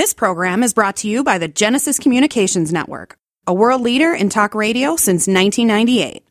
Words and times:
This 0.00 0.14
program 0.14 0.62
is 0.62 0.72
brought 0.72 0.96
to 0.96 1.08
you 1.08 1.22
by 1.22 1.36
the 1.36 1.46
Genesis 1.46 1.98
Communications 1.98 2.72
Network, 2.72 3.18
a 3.46 3.52
world 3.52 3.82
leader 3.82 4.14
in 4.14 4.30
talk 4.30 4.54
radio 4.54 4.96
since 4.96 5.28
1998. 5.28 6.24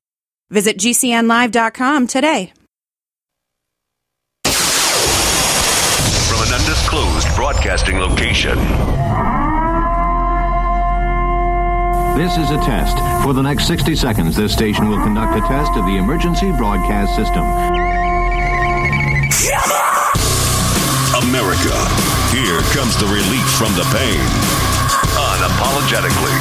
Visit 0.50 0.78
GCNlive.com 0.80 2.08
today. 2.08 2.52
From 4.44 6.42
an 6.48 6.52
undisclosed 6.52 7.28
broadcasting 7.36 8.00
location. 8.00 8.58
This 12.18 12.38
is 12.38 12.50
a 12.50 12.58
test. 12.66 12.98
For 13.24 13.34
the 13.34 13.44
next 13.44 13.68
60 13.68 13.96
seconds, 13.96 14.36
this 14.36 14.52
station 14.52 14.90
will 14.90 15.04
conduct 15.04 15.38
a 15.38 15.42
test 15.48 15.74
of 15.78 15.86
the 15.86 15.96
emergency 15.98 16.52
broadcast 16.54 17.16
system. 17.16 17.44
America. 21.22 21.79
Here 22.70 22.84
comes 22.84 22.96
the 22.98 23.06
relief 23.06 23.50
from 23.58 23.74
the 23.74 23.84
pain. 23.92 24.20
Unapologetically. 25.18 26.38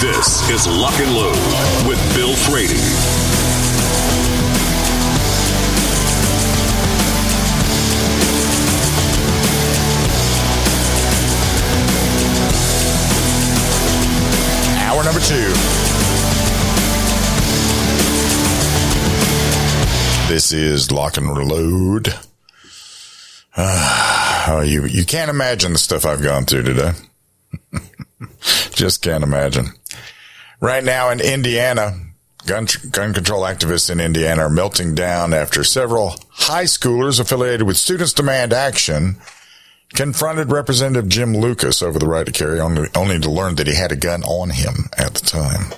This 0.00 0.48
is 0.50 0.66
Lock 0.66 0.98
and 1.00 1.14
Load 1.14 1.88
with 1.88 1.98
Bill 2.14 2.34
Frady. 2.34 2.74
Hour 14.84 15.04
number 15.04 15.20
two. 15.20 15.48
This 20.28 20.52
is 20.52 20.90
Lock 20.90 21.16
and 21.16 21.34
Reload. 21.34 22.14
Ah. 23.56 24.17
Oh, 24.48 24.60
you 24.60 24.86
you 24.86 25.04
can't 25.04 25.30
imagine 25.30 25.72
the 25.72 25.78
stuff 25.78 26.04
I've 26.04 26.22
gone 26.22 26.44
through 26.44 26.64
today. 26.64 26.92
Just 28.72 29.02
can't 29.02 29.24
imagine. 29.24 29.66
Right 30.60 30.82
now 30.82 31.10
in 31.10 31.20
Indiana, 31.20 31.98
gun 32.46 32.66
gun 32.90 33.14
control 33.14 33.42
activists 33.42 33.90
in 33.90 34.00
Indiana 34.00 34.42
are 34.42 34.50
melting 34.50 34.94
down 34.94 35.32
after 35.32 35.62
several 35.64 36.16
high 36.30 36.64
schoolers 36.64 37.20
affiliated 37.20 37.66
with 37.66 37.76
Students 37.76 38.12
Demand 38.12 38.52
Action 38.52 39.16
confronted 39.94 40.52
Representative 40.52 41.08
Jim 41.08 41.36
Lucas 41.36 41.82
over 41.82 41.98
the 41.98 42.06
right 42.06 42.26
to 42.26 42.32
carry, 42.32 42.60
only, 42.60 42.88
only 42.94 43.18
to 43.18 43.30
learn 43.30 43.54
that 43.56 43.66
he 43.66 43.74
had 43.74 43.92
a 43.92 43.96
gun 43.96 44.22
on 44.24 44.50
him 44.50 44.88
at 44.96 45.14
the 45.14 45.24
time. 45.24 45.72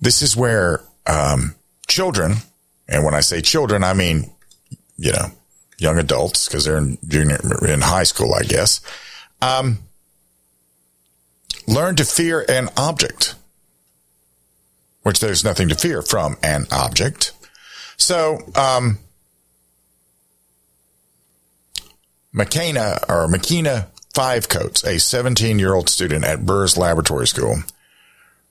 This 0.00 0.22
is 0.22 0.36
where 0.36 0.82
um, 1.06 1.54
children, 1.86 2.36
and 2.88 3.04
when 3.04 3.14
I 3.14 3.20
say 3.20 3.40
children, 3.40 3.84
I 3.84 3.92
mean, 3.92 4.30
you 4.96 5.12
know, 5.12 5.26
young 5.80 5.98
adults 5.98 6.46
because 6.46 6.64
they're 6.64 6.78
in 6.78 6.98
junior 7.06 7.38
in 7.66 7.80
high 7.80 8.04
school, 8.04 8.34
I 8.34 8.42
guess, 8.42 8.80
um, 9.40 9.78
learn 11.66 11.96
to 11.96 12.04
fear 12.04 12.44
an 12.48 12.68
object, 12.76 13.34
which 15.02 15.20
there's 15.20 15.44
nothing 15.44 15.68
to 15.68 15.74
fear 15.74 16.02
from 16.02 16.36
an 16.42 16.66
object. 16.70 17.32
So, 17.96 18.38
um, 18.54 18.98
McKenna 22.32 22.98
or 23.08 23.26
McKenna 23.28 23.88
Five 24.14 24.48
Coats, 24.48 24.84
a 24.84 24.98
17 24.98 25.58
year 25.58 25.74
old 25.74 25.88
student 25.88 26.24
at 26.24 26.44
Burris 26.44 26.76
Laboratory 26.76 27.26
School, 27.26 27.62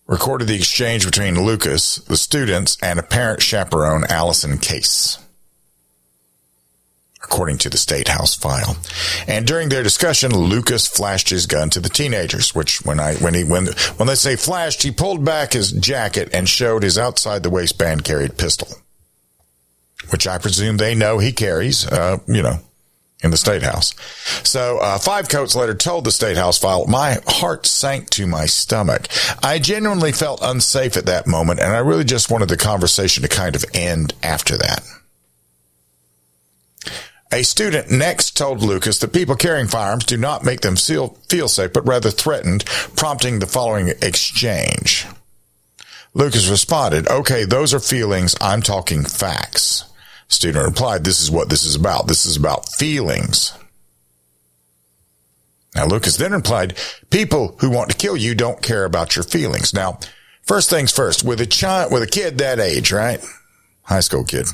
recorded 0.08 0.48
the 0.48 0.56
exchange 0.56 1.06
between 1.06 1.46
Lucas, 1.46 1.98
the 1.98 2.18
students, 2.18 2.78
and 2.82 2.98
a 2.98 3.04
parent 3.04 3.42
chaperone, 3.42 4.06
Allison 4.10 4.58
Case. 4.58 5.20
According 7.32 7.60
to 7.60 7.70
the 7.70 7.78
State 7.78 8.08
House 8.08 8.36
file. 8.36 8.76
And 9.28 9.46
during 9.46 9.70
their 9.70 9.84
discussion, 9.84 10.36
Lucas 10.36 10.88
flashed 10.88 11.30
his 11.30 11.46
gun 11.46 11.70
to 11.70 11.80
the 11.80 11.88
teenagers, 11.88 12.56
which 12.56 12.84
when 12.84 13.00
I, 13.00 13.14
when 13.18 13.36
he, 13.36 13.44
when, 13.44 13.68
when 13.98 14.08
they 14.08 14.16
say 14.16 14.36
flashed, 14.36 14.82
he 14.82 14.90
pulled 14.90 15.24
back 15.24 15.54
his 15.54 15.72
jacket 15.72 16.30
and 16.34 16.50
showed 16.50 16.82
his 16.82 16.98
outside 16.98 17.44
the 17.44 17.52
waistband 17.52 18.04
carried 18.04 18.36
pistol, 18.38 18.68
which 20.10 20.28
I 20.28 20.40
presume 20.40 20.78
they 20.78 20.96
know 20.96 21.20
he 21.20 21.32
carries, 21.32 21.86
uh, 21.88 22.18
you 22.28 22.42
know, 22.42 22.56
in 23.24 23.30
the 23.30 23.38
state 23.38 23.62
house. 23.62 23.94
So, 24.44 24.80
uh, 24.80 24.98
Five 24.98 25.30
Coats 25.30 25.56
later 25.56 25.76
told 25.76 26.06
the 26.06 26.12
state 26.12 26.36
house 26.36 26.58
file, 26.58 26.88
my 26.88 27.20
heart 27.28 27.68
sank 27.68 28.10
to 28.12 28.26
my 28.26 28.48
stomach. 28.48 29.08
I 29.44 29.60
genuinely 29.60 30.14
felt 30.14 30.40
unsafe 30.42 30.98
at 30.98 31.06
that 31.06 31.28
moment, 31.28 31.60
and 31.60 31.74
I 31.74 31.80
really 31.80 32.06
just 32.06 32.32
wanted 32.32 32.50
the 32.50 32.58
conversation 32.58 33.22
to 33.22 33.30
kind 33.30 33.56
of 33.56 33.66
end 33.74 34.16
after 34.24 34.58
that. 34.58 34.84
A 37.32 37.44
student 37.44 37.92
next 37.92 38.36
told 38.36 38.64
Lucas 38.64 38.98
that 39.00 39.14
people 39.14 39.36
carrying 39.36 39.68
firearms 39.68 40.06
do 40.06 40.18
not 40.18 40.44
make 40.44 40.62
them 40.62 40.76
feel, 40.76 41.10
feel 41.30 41.48
safe, 41.48 41.72
but 41.74 41.86
rather 41.86 42.10
threatened, 42.10 42.66
prompting 42.96 43.38
the 43.38 43.46
following 43.46 43.90
exchange. 44.02 45.06
Lucas 46.16 46.50
responded, 46.50 47.08
okay, 47.08 47.46
those 47.46 47.72
are 47.72 47.80
feelings. 47.80 48.36
I'm 48.42 48.64
talking 48.64 49.04
facts. 49.04 49.86
Student 50.28 50.66
replied, 50.66 51.04
this 51.04 51.22
is 51.22 51.30
what 51.30 51.50
this 51.50 51.64
is 51.64 51.76
about. 51.76 52.08
This 52.08 52.26
is 52.26 52.36
about 52.36 52.70
feelings. 52.70 53.54
Now, 55.76 55.86
Lucas 55.86 56.18
then 56.18 56.32
replied, 56.32 56.78
people 57.12 57.56
who 57.60 57.70
want 57.70 57.92
to 57.92 57.98
kill 57.98 58.18
you 58.18 58.34
don't 58.34 58.62
care 58.62 58.86
about 58.86 59.16
your 59.16 59.24
feelings. 59.24 59.72
Now, 59.72 60.00
first 60.42 60.68
things 60.68 60.92
first, 60.92 61.24
with 61.24 61.40
a 61.42 61.46
child, 61.46 61.94
with 61.94 62.02
a 62.02 62.08
kid 62.08 62.40
that 62.40 62.60
age, 62.60 62.92
right? 62.92 63.24
High 63.84 64.00
school 64.00 64.24
kid. 64.24 64.48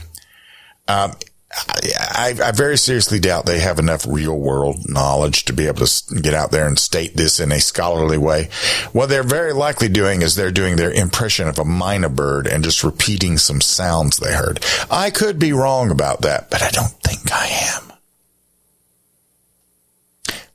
Um, 0.89 1.13
I, 1.55 2.33
I, 2.43 2.51
very 2.51 2.77
seriously 2.77 3.19
doubt 3.19 3.45
they 3.45 3.59
have 3.59 3.79
enough 3.79 4.05
real 4.07 4.37
world 4.37 4.89
knowledge 4.89 5.45
to 5.45 5.53
be 5.53 5.67
able 5.67 5.85
to 5.85 6.15
get 6.21 6.33
out 6.33 6.51
there 6.51 6.67
and 6.67 6.77
state 6.77 7.15
this 7.15 7.39
in 7.39 7.51
a 7.51 7.59
scholarly 7.59 8.17
way. 8.17 8.49
What 8.91 9.07
they're 9.07 9.23
very 9.23 9.53
likely 9.53 9.87
doing 9.87 10.21
is 10.21 10.35
they're 10.35 10.51
doing 10.51 10.75
their 10.75 10.91
impression 10.91 11.47
of 11.47 11.57
a 11.57 11.63
myna 11.63 12.13
bird 12.13 12.47
and 12.47 12.63
just 12.63 12.83
repeating 12.83 13.37
some 13.37 13.61
sounds 13.61 14.17
they 14.17 14.33
heard. 14.33 14.63
I 14.91 15.11
could 15.11 15.39
be 15.39 15.53
wrong 15.53 15.91
about 15.91 16.21
that, 16.21 16.49
but 16.49 16.61
I 16.61 16.71
don't 16.71 16.93
think 17.03 17.31
I 17.31 17.47
am. 17.47 17.93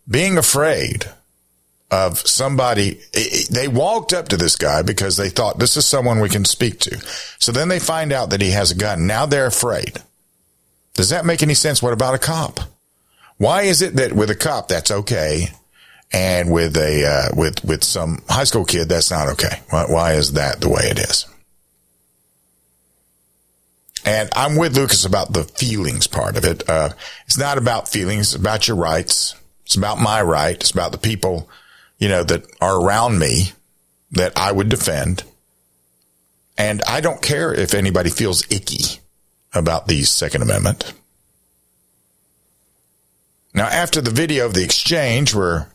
Being 0.09 0.37
afraid 0.37 1.07
of 1.91 2.19
somebody, 2.19 3.01
they 3.51 3.69
walked 3.69 4.13
up 4.13 4.29
to 4.29 4.37
this 4.37 4.57
guy 4.57 4.83
because 4.83 5.17
they 5.17 5.31
thought 5.31 5.59
this 5.59 5.77
is 5.77 5.87
someone 5.87 6.21
we 6.21 6.29
can 6.29 6.45
speak 6.45 6.79
to. 6.81 6.99
So 7.39 7.53
then 7.53 7.69
they 7.69 7.79
find 7.79 8.13
out 8.13 8.31
that 8.31 8.43
he 8.43 8.51
has 8.51 8.71
a 8.71 8.77
gun. 8.77 9.07
Now 9.07 9.27
they're 9.27 9.47
afraid. 9.47 9.99
Does 10.95 11.11
that 11.11 11.25
make 11.25 11.43
any 11.43 11.55
sense? 11.55 11.83
What 11.83 11.93
about 11.93 12.15
a 12.15 12.19
cop? 12.19 12.61
Why 13.39 13.63
is 13.63 13.81
it 13.81 13.97
that 13.97 14.13
with 14.13 14.31
a 14.31 14.35
cop 14.35 14.69
that's 14.69 14.91
okay, 14.91 15.49
and 16.13 16.53
with 16.53 16.77
a 16.77 17.07
uh, 17.07 17.35
with 17.35 17.65
with 17.65 17.83
some 17.83 18.23
high 18.29 18.45
school 18.45 18.65
kid 18.65 18.89
that's 18.89 19.11
not 19.11 19.29
okay? 19.29 19.61
Why, 19.71 19.85
why 19.89 20.13
is 20.13 20.33
that 20.35 20.61
the 20.61 20.69
way 20.69 20.83
it 20.85 20.99
is? 20.99 21.27
And 24.05 24.29
I'm 24.35 24.57
with 24.57 24.77
Lucas 24.77 25.05
about 25.05 25.33
the 25.33 25.45
feelings 25.45 26.07
part 26.07 26.37
of 26.37 26.45
it. 26.45 26.69
Uh, 26.69 26.91
it's 27.25 27.39
not 27.39 27.57
about 27.57 27.89
feelings; 27.89 28.35
it's 28.35 28.41
about 28.41 28.69
your 28.69 28.77
rights. 28.77 29.35
It's 29.65 29.77
about 29.77 29.99
my 29.99 30.21
right. 30.21 30.57
It's 30.57 30.71
about 30.73 30.93
the 30.93 30.99
people, 30.99 31.49
you 31.99 32.09
know, 32.09 32.25
that 32.25 32.45
are 32.61 32.79
around 32.79 33.19
me 33.19 33.53
that 34.11 34.37
I 34.37 34.53
would 34.53 34.69
defend. 34.69 35.23
And 36.59 36.83
I 36.87 37.01
don't 37.01 37.23
care 37.23 37.55
if 37.55 37.73
anybody 37.73 38.11
feels 38.11 38.45
icky 38.53 39.00
about 39.55 39.87
the 39.87 40.03
Second 40.03 40.43
Amendment. 40.43 40.93
Now, 43.53 43.67
after 43.67 44.01
the 44.01 44.11
video 44.11 44.47
of 44.47 44.55
the 44.55 44.63
exchange 44.63 45.35
were, 45.35 45.67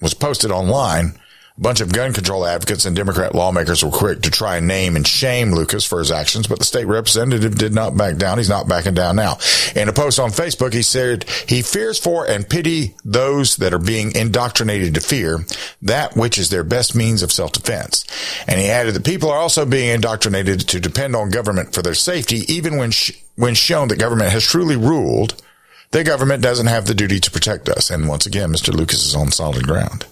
was 0.00 0.14
posted 0.14 0.50
online, 0.50 1.18
a 1.58 1.60
bunch 1.60 1.80
of 1.80 1.92
gun 1.92 2.12
control 2.12 2.46
advocates 2.46 2.84
and 2.84 2.94
Democrat 2.94 3.34
lawmakers 3.34 3.84
were 3.84 3.90
quick 3.90 4.22
to 4.22 4.30
try 4.30 4.58
and 4.58 4.68
name 4.68 4.94
and 4.94 5.06
shame 5.06 5.52
Lucas 5.52 5.84
for 5.84 5.98
his 5.98 6.12
actions, 6.12 6.46
but 6.46 6.60
the 6.60 6.64
state 6.64 6.86
representative 6.86 7.58
did 7.58 7.74
not 7.74 7.96
back 7.96 8.16
down. 8.16 8.38
He's 8.38 8.48
not 8.48 8.68
backing 8.68 8.94
down 8.94 9.16
now. 9.16 9.38
In 9.74 9.88
a 9.88 9.92
post 9.92 10.20
on 10.20 10.30
Facebook, 10.30 10.72
he 10.72 10.82
said 10.82 11.24
he 11.48 11.62
fears 11.62 11.98
for 11.98 12.28
and 12.28 12.48
pity 12.48 12.94
those 13.04 13.56
that 13.56 13.74
are 13.74 13.78
being 13.78 14.14
indoctrinated 14.14 14.94
to 14.94 15.00
fear 15.00 15.44
that 15.82 16.16
which 16.16 16.38
is 16.38 16.50
their 16.50 16.64
best 16.64 16.94
means 16.94 17.22
of 17.22 17.32
self-defense. 17.32 18.04
And 18.46 18.60
he 18.60 18.68
added 18.68 18.94
that 18.94 19.04
people 19.04 19.30
are 19.30 19.38
also 19.38 19.66
being 19.66 19.88
indoctrinated 19.88 20.60
to 20.60 20.80
depend 20.80 21.16
on 21.16 21.30
government 21.30 21.74
for 21.74 21.82
their 21.82 21.94
safety, 21.94 22.44
even 22.52 22.76
when, 22.76 22.92
sh- 22.92 23.12
when 23.34 23.54
shown 23.54 23.88
that 23.88 23.98
government 23.98 24.30
has 24.30 24.44
truly 24.44 24.76
ruled 24.76 25.42
the 25.90 26.04
government 26.04 26.42
doesn't 26.42 26.66
have 26.66 26.84
the 26.84 26.92
duty 26.92 27.18
to 27.18 27.30
protect 27.30 27.66
us. 27.66 27.88
And 27.88 28.08
once 28.08 28.26
again, 28.26 28.50
Mr. 28.50 28.74
Lucas 28.74 29.06
is 29.06 29.14
on 29.14 29.30
solid 29.30 29.66
ground 29.66 30.04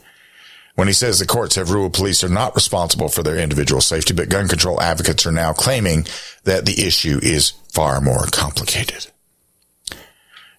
when 0.77 0.87
he 0.87 0.95
says 0.95 1.19
the 1.19 1.27
courts 1.27 1.57
have 1.57 1.71
ruled 1.71 1.93
police 1.93 2.23
are 2.23 2.29
not 2.29 2.55
responsible 2.55 3.09
for 3.09 3.23
their 3.23 3.39
individual 3.39 3.81
safety, 3.81 4.15
but 4.15 4.29
gun 4.29 4.47
control 4.47 4.81
advocates 4.81 5.27
are 5.27 5.33
now 5.33 5.53
claiming 5.53 6.07
that 6.45 6.65
the 6.65 6.87
issue 6.87 7.19
is 7.23 7.51
far 7.73 8.01
more 8.01 8.27
complicated. 8.31 9.09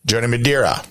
Jody 0.05 0.27
Madeira 0.27 0.83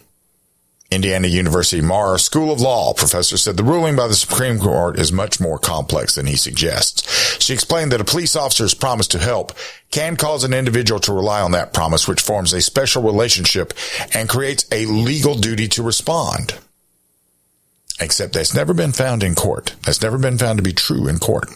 Indiana 0.90 1.26
University 1.26 1.82
Maurer 1.82 2.16
School 2.16 2.52
of 2.52 2.60
Law 2.60 2.94
professor 2.94 3.36
said 3.36 3.56
the 3.56 3.64
ruling 3.64 3.96
by 3.96 4.06
the 4.06 4.14
Supreme 4.14 4.60
Court 4.60 4.98
is 4.98 5.10
much 5.10 5.40
more 5.40 5.58
complex 5.58 6.14
than 6.14 6.26
he 6.26 6.36
suggests. 6.36 7.42
She 7.42 7.52
explained 7.52 7.90
that 7.90 8.00
a 8.00 8.04
police 8.04 8.36
officer's 8.36 8.74
promise 8.74 9.08
to 9.08 9.18
help 9.18 9.52
can 9.90 10.16
cause 10.16 10.44
an 10.44 10.54
individual 10.54 11.00
to 11.00 11.12
rely 11.12 11.40
on 11.40 11.50
that 11.52 11.72
promise, 11.72 12.06
which 12.06 12.20
forms 12.20 12.52
a 12.52 12.60
special 12.60 13.02
relationship 13.02 13.72
and 14.14 14.28
creates 14.28 14.64
a 14.70 14.86
legal 14.86 15.34
duty 15.34 15.66
to 15.68 15.82
respond. 15.82 16.56
Except 18.00 18.34
that's 18.34 18.54
never 18.54 18.74
been 18.74 18.92
found 18.92 19.22
in 19.22 19.34
court. 19.34 19.74
That's 19.84 20.02
never 20.02 20.18
been 20.18 20.38
found 20.38 20.58
to 20.58 20.62
be 20.62 20.72
true 20.72 21.08
in 21.08 21.18
court. 21.18 21.48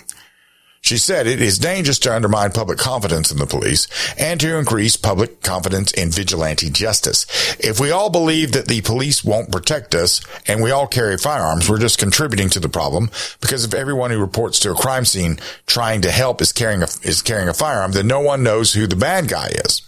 She 0.82 0.96
said 0.96 1.26
it 1.26 1.42
is 1.42 1.58
dangerous 1.58 1.98
to 2.00 2.14
undermine 2.14 2.52
public 2.52 2.78
confidence 2.78 3.31
in 3.31 3.38
the 3.38 3.46
police 3.46 3.87
and 4.19 4.40
to 4.40 4.56
increase 4.56 4.96
public 4.96 5.42
confidence 5.42 5.92
in 5.92 6.10
vigilante 6.10 6.70
justice. 6.70 7.26
If 7.60 7.78
we 7.78 7.90
all 7.90 8.08
believe 8.08 8.52
that 8.52 8.66
the 8.66 8.81
police 8.81 9.22
won't 9.22 9.52
protect 9.52 9.94
us 9.94 10.22
and 10.46 10.62
we 10.62 10.70
all 10.70 10.87
carry 10.87 11.19
firearms, 11.19 11.69
we're 11.69 11.78
just 11.78 11.98
contributing 11.98 12.48
to 12.50 12.60
the 12.60 12.69
problem 12.70 13.10
because 13.40 13.64
if 13.64 13.75
everyone 13.75 14.10
who 14.10 14.19
reports 14.19 14.58
to 14.60 14.70
a 14.70 14.75
crime 14.75 15.04
scene 15.04 15.38
trying 15.66 16.00
to 16.00 16.10
help 16.10 16.40
is 16.40 16.52
carrying 16.52 16.82
a, 16.82 16.88
is 17.02 17.20
carrying 17.20 17.48
a 17.48 17.54
firearm, 17.54 17.92
then 17.92 18.06
no 18.06 18.20
one 18.20 18.42
knows 18.42 18.72
who 18.72 18.87
the 18.87 18.96
bad 18.96 19.28
guy 19.28 19.48
is, 19.66 19.82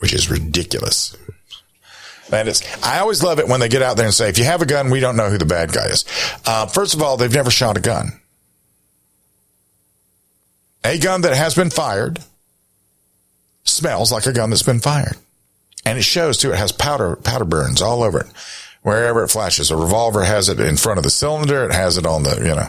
which 0.00 0.12
is 0.12 0.28
ridiculous. 0.28 1.16
I 2.82 2.98
always 2.98 3.22
love 3.22 3.38
it 3.38 3.48
when 3.48 3.60
they 3.60 3.68
get 3.68 3.82
out 3.82 3.96
there 3.96 4.06
and 4.06 4.14
say, 4.14 4.28
if 4.28 4.38
you 4.38 4.44
have 4.44 4.62
a 4.62 4.66
gun, 4.66 4.90
we 4.90 5.00
don't 5.00 5.16
know 5.16 5.30
who 5.30 5.38
the 5.38 5.46
bad 5.46 5.72
guy 5.72 5.86
is. 5.86 6.04
Uh, 6.46 6.66
first 6.66 6.94
of 6.94 7.02
all, 7.02 7.16
they've 7.16 7.32
never 7.32 7.50
shot 7.50 7.76
a 7.76 7.80
gun 7.80 8.12
a 10.84 10.98
gun 10.98 11.22
that 11.22 11.34
has 11.34 11.54
been 11.54 11.70
fired 11.70 12.20
smells 13.64 14.10
like 14.10 14.26
a 14.26 14.32
gun 14.32 14.50
that's 14.50 14.62
been 14.62 14.80
fired. 14.80 15.16
And 15.84 15.98
it 15.98 16.02
shows 16.02 16.38
too, 16.38 16.52
it 16.52 16.58
has 16.58 16.72
powder, 16.72 17.16
powder 17.16 17.44
burns 17.44 17.82
all 17.82 18.02
over 18.02 18.20
it, 18.20 18.26
wherever 18.82 19.22
it 19.22 19.28
flashes. 19.28 19.70
A 19.70 19.76
revolver 19.76 20.24
has 20.24 20.48
it 20.48 20.60
in 20.60 20.76
front 20.76 20.98
of 20.98 21.04
the 21.04 21.10
cylinder. 21.10 21.64
It 21.64 21.72
has 21.72 21.98
it 21.98 22.06
on 22.06 22.22
the, 22.22 22.36
you 22.36 22.54
know, 22.54 22.68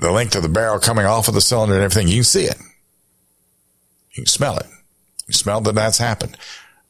the 0.00 0.10
length 0.10 0.34
of 0.34 0.42
the 0.42 0.48
barrel 0.48 0.78
coming 0.78 1.06
off 1.06 1.28
of 1.28 1.34
the 1.34 1.40
cylinder 1.40 1.74
and 1.74 1.84
everything. 1.84 2.08
You 2.08 2.16
can 2.16 2.24
see 2.24 2.44
it. 2.44 2.58
You 4.12 4.22
can 4.22 4.26
smell 4.26 4.56
it. 4.56 4.66
You 5.26 5.34
smell 5.34 5.60
that 5.60 5.74
that's 5.74 5.98
happened. 5.98 6.36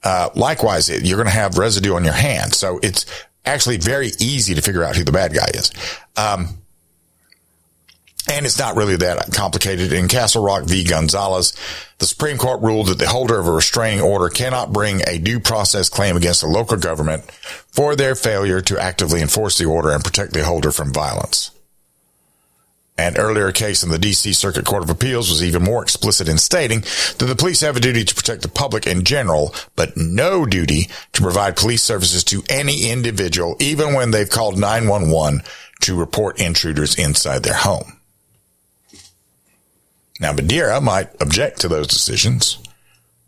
Uh, 0.02 0.30
likewise, 0.34 0.88
you're 0.88 1.16
going 1.16 1.28
to 1.28 1.34
have 1.34 1.58
residue 1.58 1.94
on 1.94 2.04
your 2.04 2.12
hand. 2.12 2.54
So 2.54 2.78
it's 2.82 3.06
actually 3.44 3.78
very 3.78 4.10
easy 4.18 4.54
to 4.54 4.62
figure 4.62 4.84
out 4.84 4.96
who 4.96 5.04
the 5.04 5.12
bad 5.12 5.34
guy 5.34 5.46
is. 5.54 5.72
Um, 6.16 6.58
and 8.30 8.44
it's 8.44 8.58
not 8.58 8.76
really 8.76 8.96
that 8.96 9.32
complicated. 9.32 9.92
In 9.92 10.06
Castle 10.06 10.44
Rock 10.44 10.64
v. 10.64 10.84
Gonzales, 10.84 11.54
the 11.98 12.06
Supreme 12.06 12.36
Court 12.36 12.60
ruled 12.60 12.88
that 12.88 12.98
the 12.98 13.08
holder 13.08 13.38
of 13.38 13.46
a 13.46 13.52
restraining 13.52 14.02
order 14.02 14.28
cannot 14.28 14.72
bring 14.72 15.00
a 15.06 15.18
due 15.18 15.40
process 15.40 15.88
claim 15.88 16.16
against 16.16 16.42
a 16.42 16.46
local 16.46 16.76
government 16.76 17.24
for 17.32 17.96
their 17.96 18.14
failure 18.14 18.60
to 18.60 18.78
actively 18.78 19.22
enforce 19.22 19.56
the 19.56 19.64
order 19.64 19.90
and 19.90 20.04
protect 20.04 20.34
the 20.34 20.44
holder 20.44 20.70
from 20.70 20.92
violence. 20.92 21.50
An 22.98 23.16
earlier 23.16 23.52
case 23.52 23.84
in 23.84 23.90
the 23.90 23.98
D.C. 23.98 24.32
Circuit 24.32 24.64
Court 24.64 24.82
of 24.82 24.90
Appeals 24.90 25.30
was 25.30 25.44
even 25.44 25.62
more 25.62 25.84
explicit 25.84 26.28
in 26.28 26.36
stating 26.36 26.80
that 26.80 27.26
the 27.26 27.36
police 27.36 27.60
have 27.60 27.76
a 27.76 27.80
duty 27.80 28.04
to 28.04 28.14
protect 28.14 28.42
the 28.42 28.48
public 28.48 28.88
in 28.88 29.04
general, 29.04 29.54
but 29.76 29.96
no 29.96 30.44
duty 30.44 30.90
to 31.12 31.22
provide 31.22 31.56
police 31.56 31.84
services 31.84 32.24
to 32.24 32.42
any 32.50 32.90
individual, 32.90 33.56
even 33.60 33.94
when 33.94 34.10
they've 34.10 34.28
called 34.28 34.58
911 34.58 35.42
to 35.82 35.94
report 35.94 36.40
intruders 36.40 36.96
inside 36.96 37.44
their 37.44 37.54
home. 37.54 38.00
Now, 40.20 40.32
Madeira 40.32 40.80
might 40.80 41.10
object 41.22 41.60
to 41.60 41.68
those 41.68 41.86
decisions, 41.86 42.58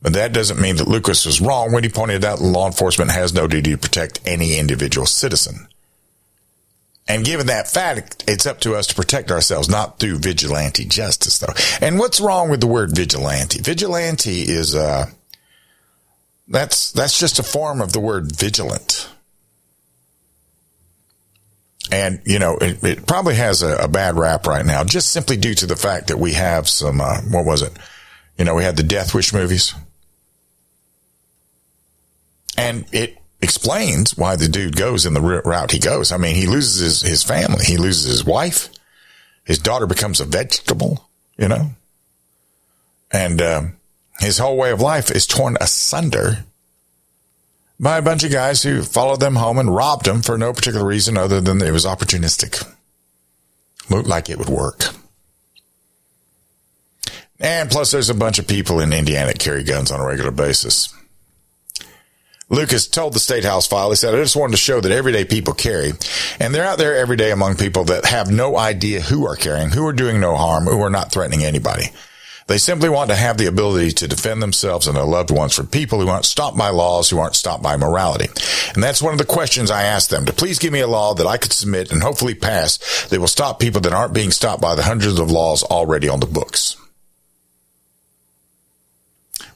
but 0.03 0.15
that 0.15 0.33
doesn't 0.33 0.61
mean 0.61 0.77
that 0.77 0.89
Lucas 0.89 1.25
was 1.25 1.41
wrong 1.41 1.71
when 1.71 1.85
he 1.85 1.89
pointed 1.89 2.25
out 2.25 2.41
law 2.41 2.67
enforcement 2.67 3.13
has 3.13 3.33
no 3.33 3.47
duty 3.47 3.71
to 3.71 3.79
protect 3.79 4.19
any 4.27 4.59
individual 4.59 5.07
citizen. 5.07 5.69
And 7.11 7.25
given 7.25 7.49
that 7.49 7.67
fact, 7.67 8.23
it's 8.29 8.47
up 8.47 8.61
to 8.61 8.77
us 8.77 8.87
to 8.87 8.95
protect 8.95 9.33
ourselves, 9.33 9.69
not 9.69 9.99
through 9.99 10.19
vigilante 10.19 10.85
justice, 10.85 11.41
though. 11.41 11.53
And 11.85 11.99
what's 11.99 12.21
wrong 12.21 12.51
with 12.51 12.61
the 12.61 12.69
word 12.69 12.95
vigilante? 12.95 13.61
Vigilante 13.61 14.43
is, 14.43 14.77
uh, 14.77 15.07
that's, 16.47 16.93
that's 16.93 17.19
just 17.19 17.41
a 17.41 17.43
form 17.43 17.81
of 17.81 17.93
the 17.93 17.99
word 17.99 18.31
vigilant. 18.31 19.09
And, 21.91 22.23
you 22.25 22.39
know, 22.39 22.57
it, 22.61 22.85
it 22.85 23.07
probably 23.09 23.35
has 23.35 23.63
a, 23.63 23.79
a, 23.79 23.89
bad 23.89 24.17
rap 24.17 24.47
right 24.47 24.65
now, 24.65 24.85
just 24.85 25.11
simply 25.11 25.37
due 25.37 25.55
to 25.55 25.67
the 25.67 25.75
fact 25.75 26.07
that 26.07 26.19
we 26.21 26.35
have 26.35 26.69
some, 26.69 27.01
uh, 27.01 27.23
what 27.23 27.45
was 27.45 27.63
it? 27.63 27.73
You 28.39 28.45
know, 28.45 28.55
we 28.55 28.63
had 28.63 28.77
the 28.77 28.85
Death 28.85 29.15
Wish 29.15 29.33
movies. 29.33 29.75
And 32.57 32.85
it 32.93 33.20
explains 33.43 34.17
why 34.17 34.37
the 34.37 34.49
dude 34.49 34.77
goes 34.77 35.07
in 35.07 35.15
the 35.15 35.21
route 35.21 35.71
he 35.71 35.79
goes. 35.79 36.13
I 36.13 36.17
mean, 36.17 36.35
he 36.37 36.47
loses 36.47 36.81
his, 36.81 37.01
his 37.03 37.23
family. 37.23 37.65
He 37.65 37.77
loses 37.77 38.05
his 38.05 38.25
wife. 38.25 38.69
His 39.45 39.59
daughter 39.59 39.87
becomes 39.87 40.21
a 40.21 40.25
vegetable, 40.25 41.09
you 41.37 41.49
know, 41.49 41.71
and, 43.11 43.43
um, 43.43 43.77
his 44.21 44.39
whole 44.39 44.57
way 44.57 44.71
of 44.71 44.81
life 44.83 45.11
is 45.11 45.27
torn 45.27 45.57
asunder 45.61 46.45
by 47.81 47.97
a 47.97 48.03
bunch 48.03 48.23
of 48.23 48.31
guys 48.31 48.63
who 48.63 48.83
followed 48.83 49.21
them 49.21 49.37
home 49.37 49.59
and 49.59 49.75
robbed 49.75 50.05
them 50.05 50.21
for 50.21 50.37
no 50.37 50.53
particular 50.53 50.87
reason 50.87 51.17
other 51.17 51.41
than 51.41 51.63
it 51.63 51.73
was 51.73 51.87
opportunistic. 51.87 52.71
Looked 53.89 54.09
like 54.09 54.29
it 54.29 54.39
would 54.39 54.51
work. 54.51 54.85
And 57.41 57.71
plus 57.71 57.91
there's 57.91 58.11
a 58.11 58.15
bunch 58.15 58.39
of 58.39 58.47
people 58.47 58.81
in 58.81 58.93
Indiana 58.93 59.29
that 59.29 59.39
carry 59.39 59.65
guns 59.65 59.91
on 59.91 59.99
a 59.99 60.07
regular 60.07 60.31
basis. 60.31 60.95
Lucas 62.51 62.89
told 62.89 63.13
the 63.13 63.21
State 63.21 63.45
House 63.45 63.69
file, 63.69 63.91
he 63.91 63.97
said, 63.97 64.13
I 64.13 64.19
just 64.19 64.35
wanted 64.35 64.53
to 64.53 64.59
show 64.59 64.81
that 64.81 64.91
everyday 64.91 65.25
people 65.25 65.55
carry. 65.55 65.93
And 66.41 66.53
they're 66.53 66.65
out 66.67 66.79
there 66.79 66.97
every 66.97 67.17
day 67.17 67.31
among 67.31 67.55
people 67.55 67.85
that 67.85 68.07
have 68.07 68.29
no 68.29 68.57
idea 68.57 69.01
who 69.01 69.25
are 69.27 69.37
carrying, 69.37 69.71
who 69.71 69.87
are 69.87 69.93
doing 69.93 70.19
no 70.19 70.35
harm, 70.35 70.65
who 70.65 70.81
are 70.83 70.91
not 70.91 71.13
threatening 71.13 71.45
anybody. 71.45 71.85
They 72.49 72.59
simply 72.59 72.89
want 72.89 73.11
to 73.11 73.17
have 73.17 73.39
the 73.39 73.47
ability 73.47 73.93
to 73.93 74.09
defend 74.09 74.43
themselves 74.43 74.89
and 74.89 74.97
their 74.97 75.05
loved 75.05 75.31
ones 75.31 75.55
from 75.55 75.69
people 75.69 76.01
who 76.01 76.09
aren't 76.09 76.25
stopped 76.25 76.59
by 76.59 76.71
laws, 76.71 77.09
who 77.09 77.21
aren't 77.21 77.37
stopped 77.37 77.63
by 77.63 77.77
morality. 77.77 78.27
And 78.75 78.83
that's 78.83 79.01
one 79.01 79.13
of 79.13 79.19
the 79.19 79.25
questions 79.25 79.71
I 79.71 79.85
asked 79.85 80.11
them 80.11 80.25
to 80.27 80.33
please 80.33 80.59
give 80.59 80.73
me 80.73 80.81
a 80.81 80.89
law 80.89 81.15
that 81.15 81.29
I 81.29 81.37
could 81.37 81.53
submit 81.53 81.93
and 81.93 82.03
hopefully 82.03 82.35
pass 82.35 83.07
that 83.11 83.21
will 83.21 83.29
stop 83.29 83.61
people 83.61 83.81
that 83.83 83.93
aren't 83.93 84.13
being 84.15 84.33
stopped 84.33 84.61
by 84.61 84.75
the 84.75 84.83
hundreds 84.83 85.21
of 85.21 85.31
laws 85.31 85.63
already 85.63 86.09
on 86.09 86.19
the 86.19 86.27
books. 86.27 86.77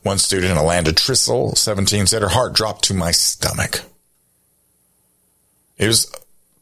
One 0.02 0.18
student, 0.18 0.58
Alanda 0.58 0.92
Trissel, 0.92 1.56
17, 1.56 2.06
said 2.06 2.22
her 2.22 2.28
heart 2.28 2.54
dropped 2.54 2.84
to 2.84 2.94
my 2.94 3.10
stomach. 3.10 3.82
It 5.76 5.86
was 5.86 6.10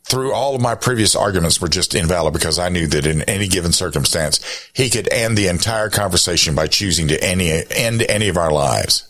through 0.05 0.33
all 0.33 0.55
of 0.55 0.61
my 0.61 0.75
previous 0.75 1.17
arguments 1.17 1.61
were 1.61 1.69
just 1.69 1.95
invalid 1.95 2.33
because 2.33 2.59
I 2.59 2.69
knew 2.69 2.87
that 2.89 3.07
in 3.07 3.23
any 3.23 3.49
given 3.49 3.73
circumstance, 3.73 4.71
he 4.73 4.91
could 4.91 5.11
end 5.13 5.39
the 5.39 5.49
entire 5.49 5.89
conversation 5.89 6.55
by 6.55 6.67
choosing 6.67 7.09
to 7.09 7.25
any, 7.25 7.51
end 7.71 8.03
any 8.03 8.29
of 8.29 8.37
our 8.37 8.53
lives. 8.53 9.09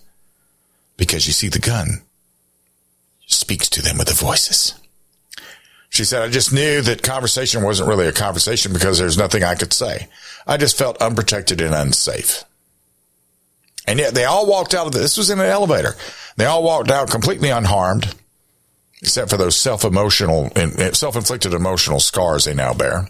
Because 0.97 1.26
you 1.26 1.32
see, 1.32 1.49
the 1.49 1.58
gun 1.58 2.03
speaks 3.26 3.69
to 3.70 3.82
them 3.82 3.99
with 3.99 4.08
the 4.08 4.15
voices. 4.15 4.75
She 5.88 6.05
said, 6.05 6.23
I 6.23 6.29
just 6.29 6.53
knew 6.53 6.81
that 6.82 7.03
conversation 7.03 7.63
wasn't 7.63 7.89
really 7.89 8.06
a 8.06 8.13
conversation 8.13 8.72
because 8.72 8.98
there's 8.98 9.19
nothing 9.19 9.44
I 9.44 9.55
could 9.55 9.72
say. 9.72 10.08
I 10.46 10.56
just 10.56 10.79
felt 10.79 11.03
unprotected 11.03 11.60
and 11.60 11.75
unsafe. 11.75 12.44
And 13.86 13.98
yet 13.98 14.15
they 14.15 14.24
all 14.24 14.46
walked 14.46 14.74
out 14.74 14.86
of 14.86 14.93
the, 14.93 15.01
this 15.01 15.17
was 15.17 15.31
in 15.31 15.41
an 15.41 15.46
elevator. 15.46 15.94
They 16.36 16.44
all 16.44 16.62
walked 16.62 16.91
out 16.91 17.10
completely 17.10 17.51
unharmed 17.51 18.15
except 19.03 19.31
for 19.31 19.36
those 19.36 19.56
self-emotional 19.56 20.51
and 20.55 20.96
self-inflicted 20.96 21.53
emotional 21.53 21.98
scars 21.98 22.44
they 22.44 22.55
now 22.55 22.72
bear. 22.72 23.08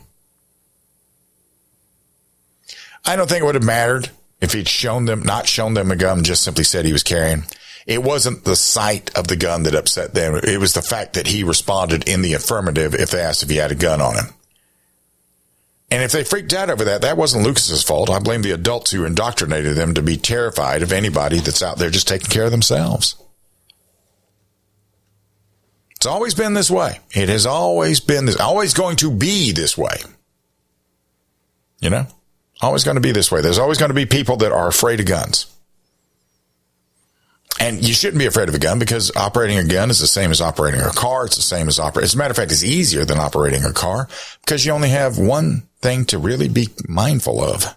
I 3.04 3.14
don't 3.14 3.28
think 3.28 3.42
it 3.42 3.44
would 3.44 3.56
have 3.56 3.64
mattered 3.64 4.10
if 4.40 4.54
he'd 4.54 4.68
shown 4.68 5.04
them, 5.04 5.22
not 5.22 5.46
shown 5.46 5.74
them 5.74 5.90
a 5.90 5.96
gun, 5.96 6.24
just 6.24 6.42
simply 6.42 6.64
said 6.64 6.84
he 6.84 6.92
was 6.92 7.02
carrying. 7.02 7.44
It 7.86 8.02
wasn't 8.02 8.44
the 8.44 8.56
sight 8.56 9.16
of 9.16 9.28
the 9.28 9.36
gun 9.36 9.64
that 9.64 9.74
upset 9.74 10.14
them. 10.14 10.34
It 10.42 10.58
was 10.58 10.72
the 10.72 10.82
fact 10.82 11.14
that 11.14 11.26
he 11.26 11.44
responded 11.44 12.08
in 12.08 12.22
the 12.22 12.34
affirmative 12.34 12.94
if 12.94 13.10
they 13.10 13.20
asked 13.20 13.42
if 13.42 13.50
he 13.50 13.56
had 13.56 13.72
a 13.72 13.76
gun 13.76 14.00
on 14.00 14.14
him. 14.14 14.34
And 15.92 16.02
if 16.02 16.10
they 16.10 16.24
freaked 16.24 16.54
out 16.54 16.70
over 16.70 16.84
that, 16.84 17.02
that 17.02 17.18
wasn't 17.18 17.44
Lucas's 17.44 17.82
fault. 17.82 18.08
I 18.08 18.18
blame 18.18 18.40
the 18.40 18.52
adults 18.52 18.92
who 18.92 19.04
indoctrinated 19.04 19.76
them 19.76 19.92
to 19.92 20.00
be 20.00 20.16
terrified 20.16 20.82
of 20.82 20.90
anybody 20.90 21.38
that's 21.38 21.62
out 21.62 21.76
there 21.76 21.90
just 21.90 22.08
taking 22.08 22.30
care 22.30 22.46
of 22.46 22.50
themselves. 22.50 23.14
It's 25.96 26.06
always 26.06 26.32
been 26.32 26.54
this 26.54 26.70
way. 26.70 27.00
It 27.10 27.28
has 27.28 27.44
always 27.44 28.00
been 28.00 28.24
this, 28.24 28.40
always 28.40 28.72
going 28.72 28.96
to 28.96 29.10
be 29.10 29.52
this 29.52 29.76
way. 29.76 29.98
You 31.80 31.90
know, 31.90 32.06
always 32.62 32.84
going 32.84 32.94
to 32.94 33.02
be 33.02 33.12
this 33.12 33.30
way. 33.30 33.42
There's 33.42 33.58
always 33.58 33.76
going 33.76 33.90
to 33.90 33.94
be 33.94 34.06
people 34.06 34.38
that 34.38 34.50
are 34.50 34.68
afraid 34.68 34.98
of 34.98 35.04
guns. 35.04 35.54
And 37.60 37.86
you 37.86 37.92
shouldn't 37.92 38.18
be 38.18 38.24
afraid 38.24 38.48
of 38.48 38.54
a 38.54 38.58
gun 38.58 38.78
because 38.78 39.14
operating 39.14 39.58
a 39.58 39.64
gun 39.64 39.90
is 39.90 40.00
the 40.00 40.06
same 40.06 40.30
as 40.30 40.40
operating 40.40 40.80
a 40.80 40.88
car. 40.88 41.26
It's 41.26 41.36
the 41.36 41.42
same 41.42 41.68
as 41.68 41.78
operating. 41.78 42.06
As 42.06 42.14
a 42.14 42.16
matter 42.16 42.30
of 42.30 42.36
fact, 42.38 42.50
it's 42.50 42.64
easier 42.64 43.04
than 43.04 43.18
operating 43.18 43.62
a 43.64 43.74
car 43.74 44.08
because 44.40 44.64
you 44.64 44.72
only 44.72 44.88
have 44.88 45.18
one 45.18 45.68
thing 45.82 46.04
to 46.06 46.18
really 46.18 46.48
be 46.48 46.68
mindful 46.88 47.42
of. 47.42 47.76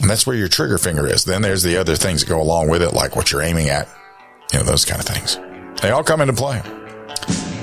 And 0.00 0.08
that's 0.08 0.26
where 0.26 0.36
your 0.36 0.48
trigger 0.48 0.78
finger 0.78 1.06
is. 1.06 1.24
Then 1.24 1.42
there's 1.42 1.62
the 1.62 1.76
other 1.76 1.96
things 1.96 2.22
that 2.22 2.28
go 2.28 2.40
along 2.40 2.68
with 2.68 2.82
it, 2.82 2.94
like 2.94 3.14
what 3.14 3.30
you're 3.30 3.42
aiming 3.42 3.68
at, 3.68 3.88
you 4.52 4.58
know, 4.60 4.64
those 4.64 4.84
kind 4.84 5.00
of 5.00 5.06
things. 5.06 5.38
They 5.82 5.90
all 5.90 6.04
come 6.04 6.20
into 6.20 6.32
play. 6.32 6.62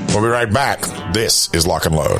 We'll 0.10 0.22
be 0.22 0.28
right 0.28 0.52
back. 0.52 0.82
This 1.14 1.50
is 1.54 1.66
Lock 1.66 1.86
and 1.86 1.96
Load. 1.96 2.20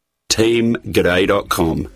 teamg'day.com. 0.31 1.89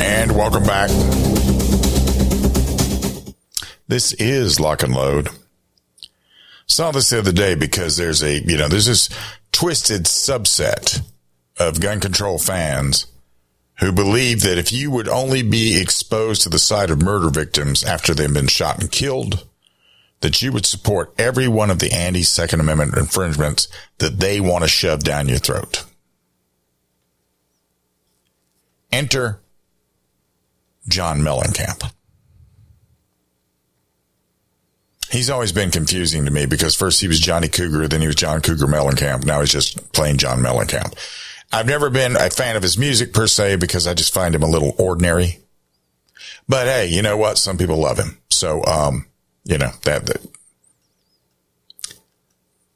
And 0.00 0.32
welcome 0.32 0.64
back. 0.64 0.90
This 3.86 4.12
is 4.14 4.58
Lock 4.58 4.82
and 4.82 4.94
Load. 4.94 5.28
Saw 6.68 6.90
this 6.90 7.10
the 7.10 7.18
other 7.18 7.32
day 7.32 7.54
because 7.54 7.96
there's 7.96 8.22
a, 8.22 8.40
you 8.40 8.58
know, 8.58 8.68
there's 8.68 8.86
this 8.86 9.08
twisted 9.52 10.04
subset 10.04 11.00
of 11.58 11.80
gun 11.80 11.98
control 11.98 12.38
fans 12.38 13.06
who 13.80 13.92
believe 13.92 14.42
that 14.42 14.58
if 14.58 14.72
you 14.72 14.90
would 14.90 15.08
only 15.08 15.42
be 15.42 15.80
exposed 15.80 16.42
to 16.42 16.48
the 16.48 16.58
sight 16.58 16.90
of 16.90 17.02
murder 17.02 17.30
victims 17.30 17.84
after 17.84 18.12
they've 18.12 18.32
been 18.32 18.48
shot 18.48 18.80
and 18.80 18.92
killed, 18.92 19.46
that 20.20 20.42
you 20.42 20.52
would 20.52 20.66
support 20.66 21.14
every 21.16 21.48
one 21.48 21.70
of 21.70 21.78
the 21.78 21.92
anti 21.92 22.22
Second 22.22 22.60
Amendment 22.60 22.96
infringements 22.96 23.68
that 23.98 24.18
they 24.18 24.40
want 24.40 24.64
to 24.64 24.68
shove 24.68 25.04
down 25.04 25.28
your 25.28 25.38
throat. 25.38 25.84
Enter 28.90 29.40
John 30.88 31.20
Mellencamp. 31.20 31.92
He's 35.10 35.30
always 35.30 35.52
been 35.52 35.70
confusing 35.70 36.24
to 36.26 36.30
me 36.30 36.46
because 36.46 36.74
first 36.74 37.00
he 37.00 37.08
was 37.08 37.20
Johnny 37.20 37.48
Cougar, 37.48 37.88
then 37.88 38.00
he 38.00 38.06
was 38.06 38.16
John 38.16 38.40
Cougar 38.40 38.66
Mellencamp. 38.66 39.24
Now 39.24 39.40
he's 39.40 39.52
just 39.52 39.92
plain 39.92 40.18
John 40.18 40.40
Mellencamp. 40.40 40.94
I've 41.50 41.66
never 41.66 41.88
been 41.88 42.16
a 42.16 42.28
fan 42.28 42.56
of 42.56 42.62
his 42.62 42.76
music 42.76 43.14
per 43.14 43.26
se 43.26 43.56
because 43.56 43.86
I 43.86 43.94
just 43.94 44.12
find 44.12 44.34
him 44.34 44.42
a 44.42 44.48
little 44.48 44.74
ordinary. 44.78 45.38
But 46.46 46.66
hey, 46.66 46.86
you 46.86 47.00
know 47.02 47.16
what? 47.16 47.38
Some 47.38 47.56
people 47.56 47.78
love 47.78 47.98
him. 47.98 48.18
So, 48.28 48.64
um, 48.64 49.06
you 49.44 49.56
know, 49.56 49.70
that, 49.84 50.06
that. 50.06 50.26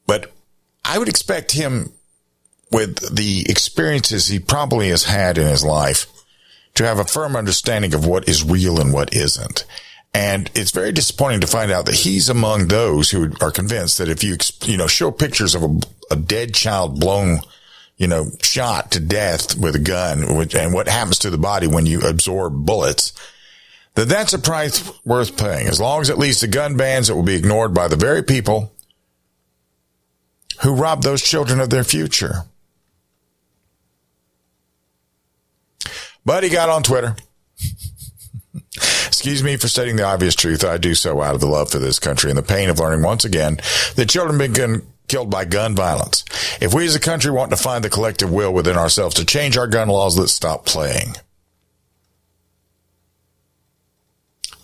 But 0.06 0.32
I 0.84 0.98
would 0.98 1.08
expect 1.08 1.52
him 1.52 1.92
with 2.70 3.14
the 3.14 3.44
experiences 3.48 4.26
he 4.26 4.38
probably 4.38 4.88
has 4.88 5.04
had 5.04 5.36
in 5.36 5.46
his 5.46 5.64
life 5.64 6.06
to 6.74 6.84
have 6.84 6.98
a 6.98 7.04
firm 7.04 7.36
understanding 7.36 7.92
of 7.92 8.06
what 8.06 8.28
is 8.28 8.42
real 8.42 8.80
and 8.80 8.92
what 8.92 9.14
isn't. 9.14 9.66
And 10.14 10.50
it's 10.54 10.72
very 10.72 10.92
disappointing 10.92 11.40
to 11.40 11.46
find 11.46 11.70
out 11.70 11.86
that 11.86 11.94
he's 11.94 12.28
among 12.28 12.68
those 12.68 13.10
who 13.10 13.32
are 13.40 13.50
convinced 13.50 13.98
that 13.98 14.10
if 14.10 14.22
you, 14.22 14.36
you 14.64 14.76
know, 14.76 14.86
show 14.86 15.10
pictures 15.10 15.54
of 15.54 15.62
a, 15.62 15.80
a 16.10 16.16
dead 16.16 16.54
child 16.54 17.00
blown, 17.00 17.38
you 17.96 18.06
know, 18.06 18.26
shot 18.42 18.90
to 18.92 19.00
death 19.00 19.56
with 19.56 19.74
a 19.74 19.78
gun 19.78 20.36
which, 20.36 20.54
and 20.54 20.74
what 20.74 20.88
happens 20.88 21.18
to 21.20 21.30
the 21.30 21.38
body 21.38 21.66
when 21.66 21.86
you 21.86 22.00
absorb 22.00 22.66
bullets, 22.66 23.12
that 23.94 24.08
that's 24.08 24.34
a 24.34 24.38
price 24.38 24.90
worth 25.04 25.38
paying. 25.38 25.66
As 25.66 25.80
long 25.80 26.02
as 26.02 26.10
it 26.10 26.18
leads 26.18 26.40
to 26.40 26.46
gun 26.46 26.76
bans 26.76 27.08
that 27.08 27.14
will 27.14 27.22
be 27.22 27.36
ignored 27.36 27.72
by 27.72 27.88
the 27.88 27.96
very 27.96 28.22
people 28.22 28.72
who 30.62 30.74
rob 30.74 31.02
those 31.02 31.22
children 31.22 31.58
of 31.58 31.70
their 31.70 31.84
future. 31.84 32.44
But 36.24 36.44
he 36.44 36.50
got 36.50 36.68
on 36.68 36.82
Twitter. 36.82 37.16
Excuse 39.22 39.44
me 39.44 39.56
for 39.56 39.68
stating 39.68 39.94
the 39.94 40.02
obvious 40.02 40.34
truth. 40.34 40.64
I 40.64 40.78
do 40.78 40.96
so 40.96 41.22
out 41.22 41.36
of 41.36 41.40
the 41.40 41.46
love 41.46 41.70
for 41.70 41.78
this 41.78 42.00
country 42.00 42.28
and 42.28 42.36
the 42.36 42.42
pain 42.42 42.68
of 42.68 42.80
learning 42.80 43.04
once 43.04 43.24
again 43.24 43.60
that 43.94 44.08
children 44.08 44.40
have 44.40 44.52
been 44.52 44.82
killed 45.06 45.30
by 45.30 45.44
gun 45.44 45.76
violence. 45.76 46.24
If 46.60 46.74
we 46.74 46.86
as 46.86 46.96
a 46.96 47.00
country 47.00 47.30
want 47.30 47.52
to 47.52 47.56
find 47.56 47.84
the 47.84 47.88
collective 47.88 48.32
will 48.32 48.52
within 48.52 48.76
ourselves 48.76 49.14
to 49.14 49.24
change 49.24 49.56
our 49.56 49.68
gun 49.68 49.86
laws, 49.86 50.18
let's 50.18 50.32
stop 50.32 50.66
playing. 50.66 51.14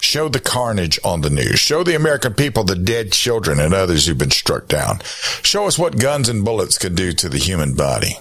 Show 0.01 0.29
the 0.29 0.41
carnage 0.41 0.99
on 1.05 1.21
the 1.21 1.31
news. 1.31 1.61
Show 1.61 1.85
the 1.85 1.95
American 1.95 2.35
people 2.35 2.65
the 2.65 2.75
dead 2.75 3.13
children 3.13 3.61
and 3.61 3.73
others 3.73 4.07
who've 4.07 4.19
been 4.19 4.33
struck 4.33 4.67
down. 4.67 5.03
Show 5.45 5.69
us 5.69 5.79
what 5.79 6.01
guns 6.01 6.29
and 6.29 6.45
bullets 6.45 6.79
can 6.79 6.97
do 6.97 7.13
to 7.13 7.29
the 7.29 7.39
human 7.39 7.75
body. 7.75 8.17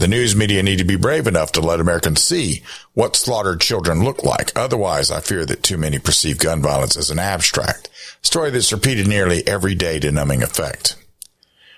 The 0.00 0.08
news 0.08 0.34
media 0.34 0.62
need 0.62 0.78
to 0.78 0.84
be 0.84 0.96
brave 0.96 1.26
enough 1.26 1.52
to 1.52 1.60
let 1.60 1.78
Americans 1.78 2.22
see 2.22 2.62
what 2.94 3.16
slaughtered 3.16 3.60
children 3.60 4.02
look 4.02 4.24
like. 4.24 4.50
Otherwise, 4.56 5.10
I 5.10 5.20
fear 5.20 5.44
that 5.44 5.62
too 5.62 5.76
many 5.76 5.98
perceive 5.98 6.38
gun 6.38 6.62
violence 6.62 6.96
as 6.96 7.10
an 7.10 7.18
abstract 7.18 7.90
story 8.22 8.48
that's 8.48 8.72
repeated 8.72 9.06
nearly 9.06 9.46
every 9.46 9.74
day 9.74 9.98
to 9.98 10.10
numbing 10.10 10.42
effect. 10.42 10.96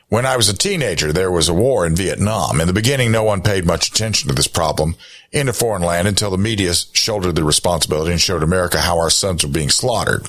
When 0.09 0.25
I 0.25 0.37
was 0.37 0.49
a 0.49 0.57
teenager, 0.57 1.12
there 1.12 1.33
was 1.33 1.49
a 1.49 1.55
war 1.55 1.85
in 1.85 1.97
Vietnam. 1.97 2.61
In 2.61 2.69
the 2.69 2.73
beginning, 2.73 3.11
no 3.11 3.25
one 3.25 3.43
paid 3.43 3.67
much 3.67 3.88
attention 3.88 4.29
to 4.29 4.37
this 4.37 4.47
problem 4.47 4.95
in 5.33 5.49
a 5.49 5.52
foreign 5.52 5.83
land 5.83 6.07
until 6.07 6.31
the 6.31 6.38
media 6.38 6.75
shouldered 6.75 7.35
the 7.35 7.43
responsibility 7.43 8.12
and 8.12 8.21
showed 8.21 8.45
America 8.45 8.79
how 8.79 9.00
our 9.00 9.11
sons 9.11 9.45
were 9.45 9.50
being 9.50 9.69
slaughtered. 9.69 10.29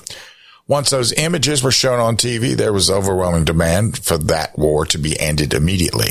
Once 0.66 0.90
those 0.90 1.12
images 1.12 1.62
were 1.62 1.70
shown 1.70 2.00
on 2.00 2.16
TV, 2.16 2.56
there 2.56 2.72
was 2.72 2.90
overwhelming 2.90 3.44
demand 3.44 3.98
for 3.98 4.18
that 4.18 4.58
war 4.58 4.84
to 4.84 4.98
be 4.98 5.16
ended 5.20 5.54
immediately. 5.54 6.08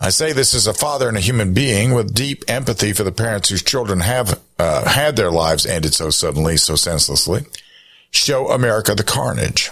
I 0.00 0.08
say 0.08 0.32
this 0.32 0.54
as 0.54 0.66
a 0.66 0.72
father 0.72 1.08
and 1.08 1.16
a 1.18 1.20
human 1.20 1.52
being 1.52 1.92
with 1.92 2.14
deep 2.14 2.44
empathy 2.48 2.94
for 2.94 3.04
the 3.04 3.12
parents 3.12 3.50
whose 3.50 3.62
children 3.62 4.00
have 4.00 4.40
uh, 4.58 4.88
had 4.88 5.16
their 5.16 5.30
lives 5.30 5.66
ended 5.66 5.92
so 5.92 6.08
suddenly, 6.08 6.56
so 6.56 6.74
senselessly. 6.74 7.44
Show 8.10 8.48
America 8.48 8.94
the 8.94 9.04
carnage. 9.04 9.70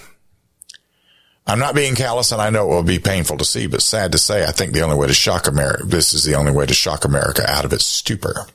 I'm 1.46 1.58
not 1.58 1.74
being 1.74 1.94
callous 1.94 2.30
and 2.30 2.42
I 2.42 2.50
know 2.50 2.70
it 2.70 2.74
will 2.74 2.82
be 2.82 2.98
painful 2.98 3.38
to 3.38 3.44
see, 3.44 3.66
but 3.66 3.80
sad 3.80 4.12
to 4.12 4.18
say, 4.18 4.44
I 4.44 4.52
think 4.52 4.74
the 4.74 4.82
only 4.82 4.96
way 4.96 5.06
to 5.06 5.14
shock 5.14 5.46
America, 5.46 5.84
this 5.86 6.12
is 6.12 6.24
the 6.24 6.34
only 6.34 6.52
way 6.52 6.66
to 6.66 6.74
shock 6.74 7.06
America 7.06 7.50
out 7.50 7.64
of 7.64 7.72
its 7.72 7.86
stupor. 7.86 8.46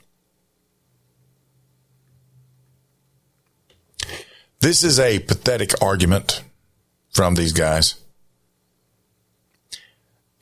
This 4.60 4.84
is 4.84 5.00
a 5.00 5.18
pathetic 5.18 5.82
argument 5.82 6.44
from 7.10 7.34
these 7.34 7.52
guys 7.52 7.96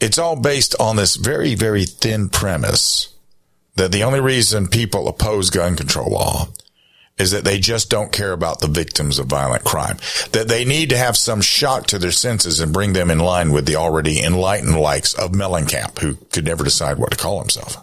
it's 0.03 0.19
all 0.19 0.35
based 0.35 0.75
on 0.81 0.97
this 0.97 1.15
very, 1.15 1.55
very 1.55 1.85
thin 1.85 2.29
premise 2.29 3.15
that 3.77 3.93
the 3.93 4.03
only 4.03 4.21
reason 4.21 4.67
people 4.67 5.07
oppose 5.07 5.49
gun 5.49 5.77
control 5.77 6.11
law 6.11 6.49
is 7.19 7.31
that 7.31 7.45
they 7.45 7.61
just 7.61 7.89
don't 7.89 8.11
care 8.11 8.33
about 8.33 8.59
the 8.59 8.67
victims 8.67 9.21
of 9.21 9.27
violent 9.27 9.63
crime. 9.63 9.97
That 10.33 10.49
they 10.49 10.65
need 10.65 10.91
to 10.91 10.99
have 10.99 11.17
some 11.17 11.41
shock 11.41 11.87
to 11.87 12.01
their 12.01 12.11
senses 12.11 12.59
and 12.59 12.73
bring 12.73 12.95
them 12.95 13.13
in 13.13 13.21
line 13.21 13.53
with 13.53 13.65
the 13.65 13.77
already 13.77 14.21
enlightened 14.21 14.77
likes 14.77 15.15
of 15.15 15.31
Mellencamp, 15.31 16.01
who 16.01 16.17
could 16.33 16.47
never 16.47 16.65
decide 16.65 16.99
what 16.99 17.13
to 17.13 17.17
call 17.17 17.39
himself. 17.39 17.77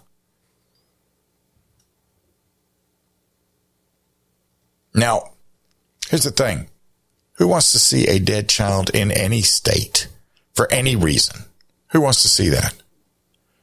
Now, 4.94 5.32
here's 6.10 6.26
the 6.26 6.32
thing. 6.32 6.68
Who 7.36 7.48
wants 7.48 7.72
to 7.72 7.80
see 7.80 8.08
a 8.08 8.20
dead 8.20 8.50
child 8.50 8.90
in 8.94 9.10
any 9.10 9.42
state 9.42 10.10
for 10.54 10.70
any 10.70 10.98
reason? 10.98 11.46
Who 11.92 12.02
wants 12.02 12.22
to 12.22 12.28
see 12.28 12.50
that? 12.50 12.76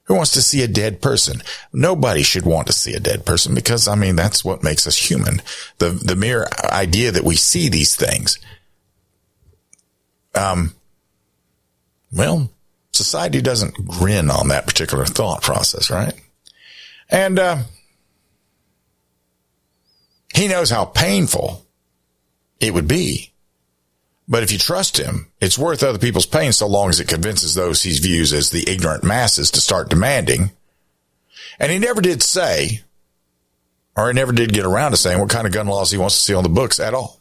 Who 0.04 0.14
wants 0.14 0.32
to 0.32 0.42
see 0.42 0.62
a 0.62 0.68
dead 0.68 1.00
person? 1.02 1.42
Nobody 1.72 2.22
should 2.22 2.44
want 2.44 2.68
to 2.68 2.72
see 2.72 2.94
a 2.94 3.00
dead 3.00 3.26
person 3.26 3.54
because, 3.54 3.88
I 3.88 3.96
mean, 3.96 4.14
that's 4.14 4.44
what 4.44 4.62
makes 4.62 4.86
us 4.86 4.96
human. 4.96 5.42
The, 5.78 5.90
the 5.90 6.14
mere 6.14 6.48
idea 6.64 7.10
that 7.10 7.24
we 7.24 7.34
see 7.34 7.68
these 7.68 7.96
things. 7.96 8.38
Um, 10.34 10.74
well, 12.12 12.50
society 12.92 13.40
doesn't 13.42 13.84
grin 13.86 14.30
on 14.30 14.48
that 14.48 14.66
particular 14.66 15.06
thought 15.06 15.42
process, 15.42 15.90
right? 15.90 16.14
And, 17.08 17.38
uh, 17.38 17.58
he 20.34 20.48
knows 20.48 20.70
how 20.70 20.84
painful 20.84 21.66
it 22.60 22.74
would 22.74 22.86
be 22.86 23.32
but 24.28 24.42
if 24.42 24.50
you 24.50 24.58
trust 24.58 24.96
him, 24.96 25.30
it's 25.40 25.58
worth 25.58 25.82
other 25.82 25.98
people's 25.98 26.26
pain 26.26 26.52
so 26.52 26.66
long 26.66 26.88
as 26.88 26.98
it 26.98 27.08
convinces 27.08 27.54
those 27.54 27.82
he 27.82 27.92
views 27.92 28.32
as 28.32 28.50
the 28.50 28.68
ignorant 28.68 29.04
masses 29.04 29.52
to 29.52 29.60
start 29.60 29.88
demanding. 29.88 30.50
And 31.60 31.70
he 31.70 31.78
never 31.78 32.00
did 32.00 32.22
say, 32.22 32.82
or 33.96 34.08
he 34.08 34.14
never 34.14 34.32
did 34.32 34.52
get 34.52 34.66
around 34.66 34.90
to 34.90 34.96
saying 34.96 35.20
what 35.20 35.30
kind 35.30 35.46
of 35.46 35.52
gun 35.52 35.68
laws 35.68 35.90
he 35.90 35.98
wants 35.98 36.16
to 36.16 36.22
see 36.22 36.34
on 36.34 36.42
the 36.42 36.48
books 36.48 36.80
at 36.80 36.92
all. 36.92 37.20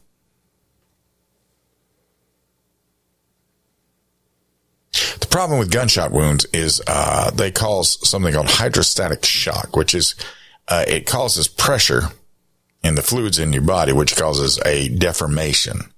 The 5.19 5.27
problem 5.27 5.59
with 5.59 5.71
gunshot 5.71 6.11
wounds 6.11 6.45
is 6.53 6.81
uh, 6.87 7.29
they 7.31 7.51
cause 7.51 8.07
something 8.07 8.33
called 8.33 8.49
hydrostatic 8.49 9.25
shock, 9.25 9.75
which 9.75 9.93
is 9.93 10.15
uh, 10.67 10.85
it 10.87 11.05
causes 11.05 11.47
pressure 11.47 12.03
in 12.83 12.95
the 12.95 13.01
fluids 13.01 13.37
in 13.37 13.53
your 13.53 13.61
body, 13.61 13.91
which 13.91 14.15
causes 14.15 14.59
a 14.65 14.87
deformation 14.89 15.93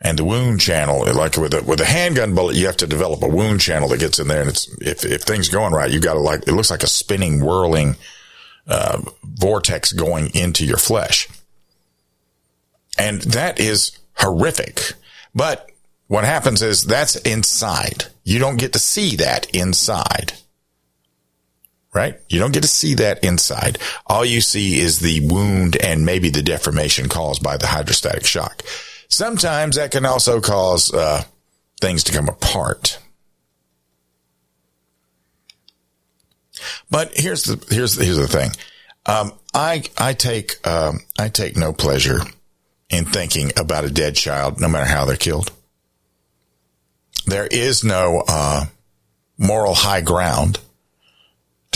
and 0.00 0.18
the 0.18 0.24
wound 0.24 0.60
channel, 0.60 1.10
like 1.14 1.36
with 1.36 1.54
a, 1.54 1.62
with 1.62 1.80
a 1.80 1.86
handgun 1.86 2.34
bullet, 2.34 2.56
you 2.56 2.66
have 2.66 2.76
to 2.78 2.86
develop 2.86 3.22
a 3.22 3.28
wound 3.28 3.60
channel 3.60 3.88
that 3.88 4.00
gets 4.00 4.18
in 4.18 4.28
there. 4.28 4.42
And 4.42 4.50
it's, 4.50 4.68
if, 4.78 5.04
if 5.04 5.22
things 5.22 5.48
going 5.48 5.72
right, 5.72 5.90
you 5.90 6.00
got 6.00 6.14
to 6.14 6.20
like, 6.20 6.46
it 6.46 6.52
looks 6.52 6.70
like 6.70 6.82
a 6.82 6.88
spinning, 6.88 7.42
whirling, 7.42 7.96
uh, 8.66 9.00
vortex 9.22 9.92
going 9.92 10.34
into 10.34 10.66
your 10.66 10.76
flesh. 10.76 11.28
And 12.98 13.22
that 13.22 13.58
is 13.58 13.98
horrific. 14.14 14.92
But 15.34 15.70
what 16.08 16.24
happens 16.24 16.62
is 16.62 16.84
that's 16.84 17.16
inside. 17.16 18.06
You 18.22 18.38
don't 18.38 18.58
get 18.58 18.72
to 18.74 18.78
see 18.78 19.16
that 19.16 19.54
inside. 19.54 20.34
Right? 21.94 22.20
You 22.28 22.38
don't 22.38 22.52
get 22.52 22.62
to 22.62 22.68
see 22.68 22.94
that 22.94 23.24
inside. 23.24 23.78
All 24.06 24.24
you 24.24 24.42
see 24.42 24.78
is 24.78 24.98
the 24.98 25.26
wound 25.26 25.76
and 25.76 26.04
maybe 26.04 26.28
the 26.28 26.42
deformation 26.42 27.08
caused 27.08 27.42
by 27.42 27.56
the 27.56 27.68
hydrostatic 27.68 28.26
shock. 28.26 28.62
Sometimes 29.08 29.76
that 29.76 29.90
can 29.90 30.04
also 30.04 30.40
cause 30.40 30.92
uh, 30.92 31.22
things 31.80 32.04
to 32.04 32.12
come 32.12 32.28
apart. 32.28 32.98
But 36.90 37.12
here's 37.14 37.44
the 37.44 37.74
here's 37.74 37.96
here's 37.96 38.16
the 38.16 38.28
thing. 38.28 38.50
Um, 39.04 39.32
I 39.54 39.84
I 39.96 40.14
take 40.14 40.66
um, 40.66 41.00
I 41.18 41.28
take 41.28 41.56
no 41.56 41.72
pleasure 41.72 42.20
in 42.88 43.04
thinking 43.04 43.52
about 43.56 43.84
a 43.84 43.90
dead 43.90 44.16
child, 44.16 44.60
no 44.60 44.68
matter 44.68 44.86
how 44.86 45.04
they're 45.04 45.16
killed. 45.16 45.52
There 47.26 47.46
is 47.46 47.82
no 47.82 48.22
uh, 48.26 48.66
moral 49.36 49.74
high 49.74 50.00
ground 50.00 50.60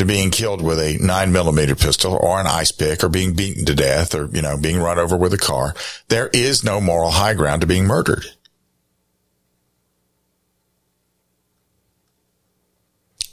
to 0.01 0.07
being 0.07 0.31
killed 0.31 0.63
with 0.63 0.79
a 0.79 0.97
nine 0.97 1.31
millimeter 1.31 1.77
pistol 1.77 2.15
or 2.15 2.41
an 2.41 2.47
ice 2.47 2.73
pick 2.73 3.05
or 3.05 3.11
being 3.11 3.35
beaten 3.35 3.67
to 3.67 3.75
death 3.75 4.15
or, 4.15 4.31
you 4.33 4.41
know, 4.41 4.57
being 4.57 4.79
run 4.79 4.99
over 4.99 5.15
with 5.15 5.35
a 5.35 5.39
car. 5.39 5.75
There 6.09 6.31
is 6.33 6.65
no 6.65 6.81
moral 6.81 7.11
high 7.11 7.35
ground 7.35 7.61
to 7.61 7.67
being 7.67 7.85
murdered. 7.85 8.25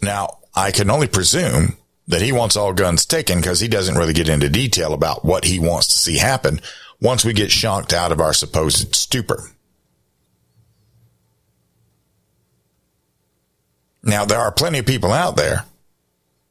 Now, 0.02 0.40
I 0.54 0.72
can 0.72 0.92
only 0.92 1.08
presume 1.08 1.78
that 2.10 2.22
he 2.22 2.34
wants 2.34 2.58
all 2.58 2.74
guns 2.74 3.06
taken 3.06 3.40
because 3.40 3.62
he 3.62 3.70
doesn't 3.70 3.96
really 3.96 4.12
get 4.12 4.28
into 4.28 4.50
detail 4.50 4.94
about 4.94 5.24
what 5.24 5.46
he 5.46 5.60
wants 5.60 5.88
to 5.88 5.98
see 5.98 6.18
happen 6.18 6.60
once 7.00 7.24
we 7.24 7.32
get 7.32 7.50
shocked 7.50 7.94
out 7.94 8.12
of 8.12 8.20
our 8.20 8.34
supposed 8.34 8.94
stupor. 8.94 9.52
Now, 14.04 14.26
there 14.26 14.40
are 14.40 14.52
plenty 14.52 14.80
of 14.80 14.86
people 14.86 15.14
out 15.14 15.38
there 15.38 15.64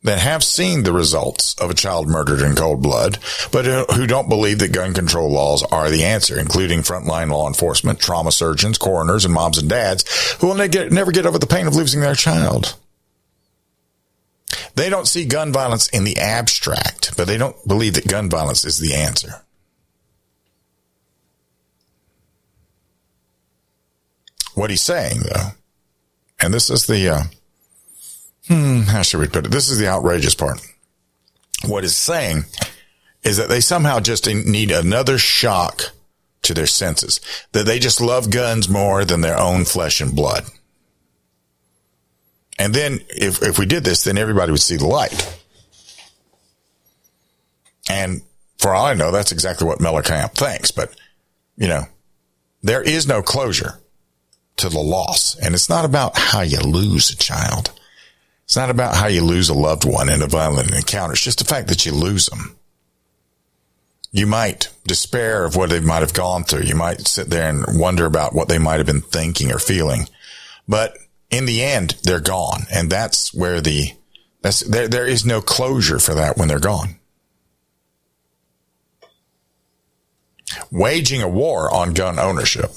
that 0.02 0.18
have 0.18 0.44
seen 0.44 0.82
the 0.82 0.92
results 0.92 1.54
of 1.60 1.70
a 1.70 1.74
child 1.74 2.06
murdered 2.08 2.40
in 2.40 2.54
cold 2.54 2.80
blood, 2.80 3.18
but 3.50 3.64
who 3.94 4.06
don't 4.06 4.28
believe 4.28 4.60
that 4.60 4.72
gun 4.72 4.94
control 4.94 5.30
laws 5.30 5.62
are 5.64 5.90
the 5.90 6.04
answer, 6.04 6.38
including 6.38 6.80
frontline 6.80 7.30
law 7.30 7.48
enforcement, 7.48 7.98
trauma 7.98 8.30
surgeons, 8.30 8.78
coroners, 8.78 9.24
and 9.24 9.34
moms 9.34 9.58
and 9.58 9.68
dads 9.68 10.36
who 10.40 10.46
will 10.46 10.54
never 10.54 11.10
get 11.10 11.26
over 11.26 11.38
the 11.38 11.46
pain 11.46 11.66
of 11.66 11.74
losing 11.74 12.00
their 12.00 12.14
child. 12.14 12.76
They 14.76 14.90
don't 14.90 15.08
see 15.08 15.24
gun 15.24 15.52
violence 15.52 15.88
in 15.88 16.04
the 16.04 16.18
abstract, 16.18 17.16
but 17.16 17.26
they 17.26 17.38
don't 17.38 17.56
believe 17.66 17.94
that 17.94 18.06
gun 18.06 18.28
violence 18.28 18.64
is 18.64 18.78
the 18.78 18.94
answer. 18.94 19.42
What 24.54 24.70
he's 24.70 24.82
saying, 24.82 25.20
though, 25.20 25.48
and 26.40 26.54
this 26.54 26.70
is 26.70 26.86
the, 26.86 27.08
uh, 27.08 27.22
hmm, 28.48 28.82
how 28.82 29.02
should 29.02 29.20
we 29.20 29.28
put 29.28 29.46
it? 29.46 29.52
This 29.52 29.68
is 29.68 29.78
the 29.78 29.88
outrageous 29.88 30.34
part. 30.34 30.60
What 31.64 31.84
he's 31.84 31.96
saying 31.96 32.44
is 33.22 33.36
that 33.38 33.48
they 33.48 33.60
somehow 33.60 34.00
just 34.00 34.26
need 34.26 34.70
another 34.70 35.18
shock 35.18 35.90
to 36.42 36.54
their 36.54 36.66
senses, 36.66 37.20
that 37.52 37.66
they 37.66 37.78
just 37.78 38.00
love 38.00 38.30
guns 38.30 38.68
more 38.68 39.04
than 39.04 39.20
their 39.20 39.38
own 39.38 39.64
flesh 39.64 40.00
and 40.00 40.14
blood. 40.14 40.44
And 42.58 42.74
then 42.74 43.00
if, 43.08 43.42
if 43.42 43.58
we 43.58 43.66
did 43.66 43.84
this, 43.84 44.04
then 44.04 44.16
everybody 44.16 44.52
would 44.52 44.60
see 44.60 44.76
the 44.76 44.86
light. 44.86 45.38
And 47.90 48.22
for 48.58 48.74
all 48.74 48.86
I 48.86 48.94
know, 48.94 49.10
that's 49.10 49.32
exactly 49.32 49.66
what 49.66 49.78
Mellencamp 49.78 50.32
thinks. 50.32 50.70
But, 50.70 50.94
you 51.56 51.68
know, 51.68 51.84
there 52.62 52.82
is 52.82 53.06
no 53.06 53.22
closure 53.22 53.80
to 54.56 54.68
the 54.68 54.80
loss. 54.80 55.36
And 55.36 55.54
it's 55.54 55.68
not 55.68 55.84
about 55.84 56.16
how 56.16 56.40
you 56.40 56.60
lose 56.60 57.10
a 57.10 57.16
child. 57.16 57.72
It's 58.46 58.56
not 58.56 58.70
about 58.70 58.94
how 58.94 59.08
you 59.08 59.24
lose 59.24 59.48
a 59.48 59.54
loved 59.54 59.84
one 59.84 60.08
in 60.08 60.22
a 60.22 60.28
violent 60.28 60.72
encounter. 60.72 61.14
It's 61.14 61.22
just 61.22 61.40
the 61.40 61.44
fact 61.44 61.66
that 61.66 61.84
you 61.84 61.90
lose 61.90 62.26
them. 62.26 62.56
You 64.12 64.28
might 64.28 64.72
despair 64.84 65.44
of 65.44 65.56
what 65.56 65.70
they 65.70 65.80
might 65.80 66.00
have 66.00 66.14
gone 66.14 66.44
through. 66.44 66.62
You 66.62 66.76
might 66.76 67.08
sit 67.08 67.28
there 67.28 67.50
and 67.50 67.64
wonder 67.80 68.06
about 68.06 68.36
what 68.36 68.48
they 68.48 68.58
might 68.58 68.78
have 68.78 68.86
been 68.86 69.00
thinking 69.00 69.50
or 69.50 69.58
feeling. 69.58 70.08
But 70.68 70.96
in 71.28 71.46
the 71.46 71.60
end, 71.60 71.96
they're 72.04 72.20
gone. 72.20 72.62
And 72.72 72.88
that's 72.88 73.34
where 73.34 73.60
the, 73.60 73.90
that's, 74.42 74.60
there, 74.60 74.86
there 74.86 75.06
is 75.06 75.26
no 75.26 75.40
closure 75.40 75.98
for 75.98 76.14
that 76.14 76.36
when 76.36 76.46
they're 76.46 76.60
gone. 76.60 77.00
Waging 80.70 81.20
a 81.20 81.28
war 81.28 81.68
on 81.74 81.94
gun 81.94 82.20
ownership 82.20 82.70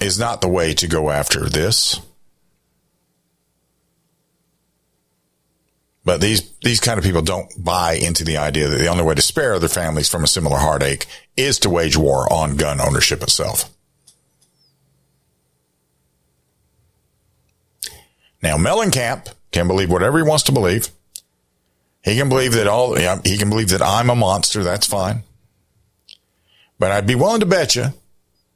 is 0.00 0.18
not 0.18 0.42
the 0.42 0.48
way 0.48 0.74
to 0.74 0.86
go 0.86 1.08
after 1.08 1.48
this. 1.48 1.98
But 6.04 6.20
these, 6.20 6.50
these 6.58 6.80
kind 6.80 6.98
of 6.98 7.04
people 7.04 7.22
don't 7.22 7.52
buy 7.62 7.94
into 7.94 8.24
the 8.24 8.36
idea 8.36 8.68
that 8.68 8.78
the 8.78 8.88
only 8.88 9.04
way 9.04 9.14
to 9.14 9.22
spare 9.22 9.58
their 9.58 9.68
families 9.68 10.08
from 10.08 10.24
a 10.24 10.26
similar 10.28 10.58
heartache 10.58 11.06
is 11.36 11.60
to 11.60 11.70
wage 11.70 11.96
war 11.96 12.30
on 12.32 12.56
gun 12.56 12.80
ownership 12.80 13.22
itself. 13.22 13.70
Now, 18.42 18.56
Mellencamp 18.56 19.32
can 19.52 19.68
believe 19.68 19.90
whatever 19.90 20.18
he 20.18 20.24
wants 20.24 20.42
to 20.44 20.52
believe. 20.52 20.88
He 22.02 22.16
can 22.16 22.28
believe 22.28 22.52
that 22.54 22.66
all, 22.66 22.96
he 22.96 23.38
can 23.38 23.48
believe 23.48 23.68
that 23.68 23.82
I'm 23.82 24.10
a 24.10 24.16
monster. 24.16 24.64
That's 24.64 24.86
fine. 24.86 25.22
But 26.80 26.90
I'd 26.90 27.06
be 27.06 27.14
willing 27.14 27.38
to 27.40 27.46
bet 27.46 27.76
you 27.76 27.86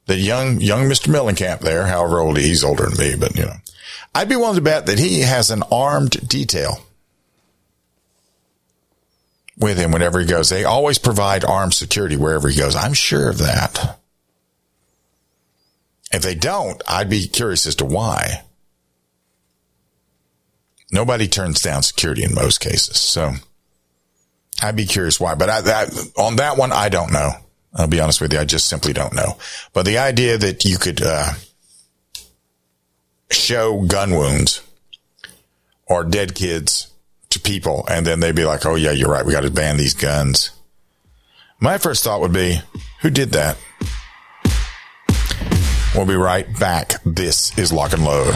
that 0.07 0.17
young, 0.17 0.59
young 0.59 0.83
Mr. 0.83 1.07
Mellencamp 1.07 1.61
there, 1.61 1.85
however 1.85 2.19
old 2.19 2.37
he's 2.37 2.65
older 2.65 2.89
than 2.89 2.97
me, 2.97 3.15
but 3.17 3.37
you 3.37 3.45
know, 3.45 3.55
I'd 4.13 4.27
be 4.27 4.35
willing 4.35 4.55
to 4.55 4.61
bet 4.61 4.87
that 4.87 4.99
he 4.99 5.21
has 5.21 5.49
an 5.49 5.63
armed 5.71 6.27
detail 6.27 6.81
with 9.57 9.77
him 9.77 9.91
whenever 9.91 10.19
he 10.19 10.25
goes. 10.25 10.49
They 10.49 10.63
always 10.63 10.97
provide 10.97 11.43
armed 11.43 11.73
security 11.73 12.15
wherever 12.15 12.47
he 12.47 12.57
goes. 12.57 12.75
I'm 12.75 12.93
sure 12.93 13.29
of 13.29 13.39
that. 13.39 13.99
If 16.11 16.21
they 16.21 16.35
don't, 16.35 16.81
I'd 16.87 17.09
be 17.09 17.27
curious 17.27 17.65
as 17.65 17.75
to 17.75 17.85
why. 17.85 18.43
Nobody 20.91 21.27
turns 21.27 21.61
down 21.61 21.83
security 21.83 22.23
in 22.23 22.33
most 22.33 22.61
cases. 22.61 22.97
So 22.97 23.33
I'd 24.61 24.75
be 24.75 24.85
curious 24.85 25.19
why, 25.19 25.35
but 25.35 25.49
I, 25.49 25.85
on 26.17 26.37
that 26.37 26.57
one, 26.57 26.71
I 26.71 26.89
don't 26.89 27.11
know. 27.11 27.31
I'll 27.73 27.87
be 27.87 27.99
honest 27.99 28.21
with 28.21 28.31
you. 28.31 28.39
I 28.39 28.45
just 28.45 28.67
simply 28.67 28.93
don't 28.93 29.13
know. 29.13 29.37
But 29.73 29.85
the 29.85 29.97
idea 29.97 30.37
that 30.37 30.63
you 30.63 30.77
could, 30.77 31.01
uh, 31.01 31.33
show 33.29 33.81
gun 33.81 34.11
wounds 34.11 34.61
or 35.85 36.03
dead 36.03 36.35
kids 36.35 36.87
people 37.47 37.85
and 37.89 38.05
then 38.05 38.19
they'd 38.19 38.35
be 38.35 38.45
like, 38.45 38.65
Oh 38.65 38.75
yeah, 38.75 38.91
you're 38.91 39.09
right. 39.09 39.25
We 39.25 39.31
got 39.31 39.41
to 39.41 39.49
ban 39.49 39.77
these 39.77 39.93
guns. 39.93 40.51
My 41.59 41.77
first 41.77 42.03
thought 42.03 42.21
would 42.21 42.33
be, 42.33 42.59
who 43.01 43.09
did 43.09 43.31
that? 43.31 43.57
We'll 45.95 46.05
be 46.05 46.15
right 46.15 46.47
back. 46.59 47.01
This 47.03 47.57
is 47.57 47.73
Lock 47.73 47.93
and 47.93 48.05
Load. 48.05 48.35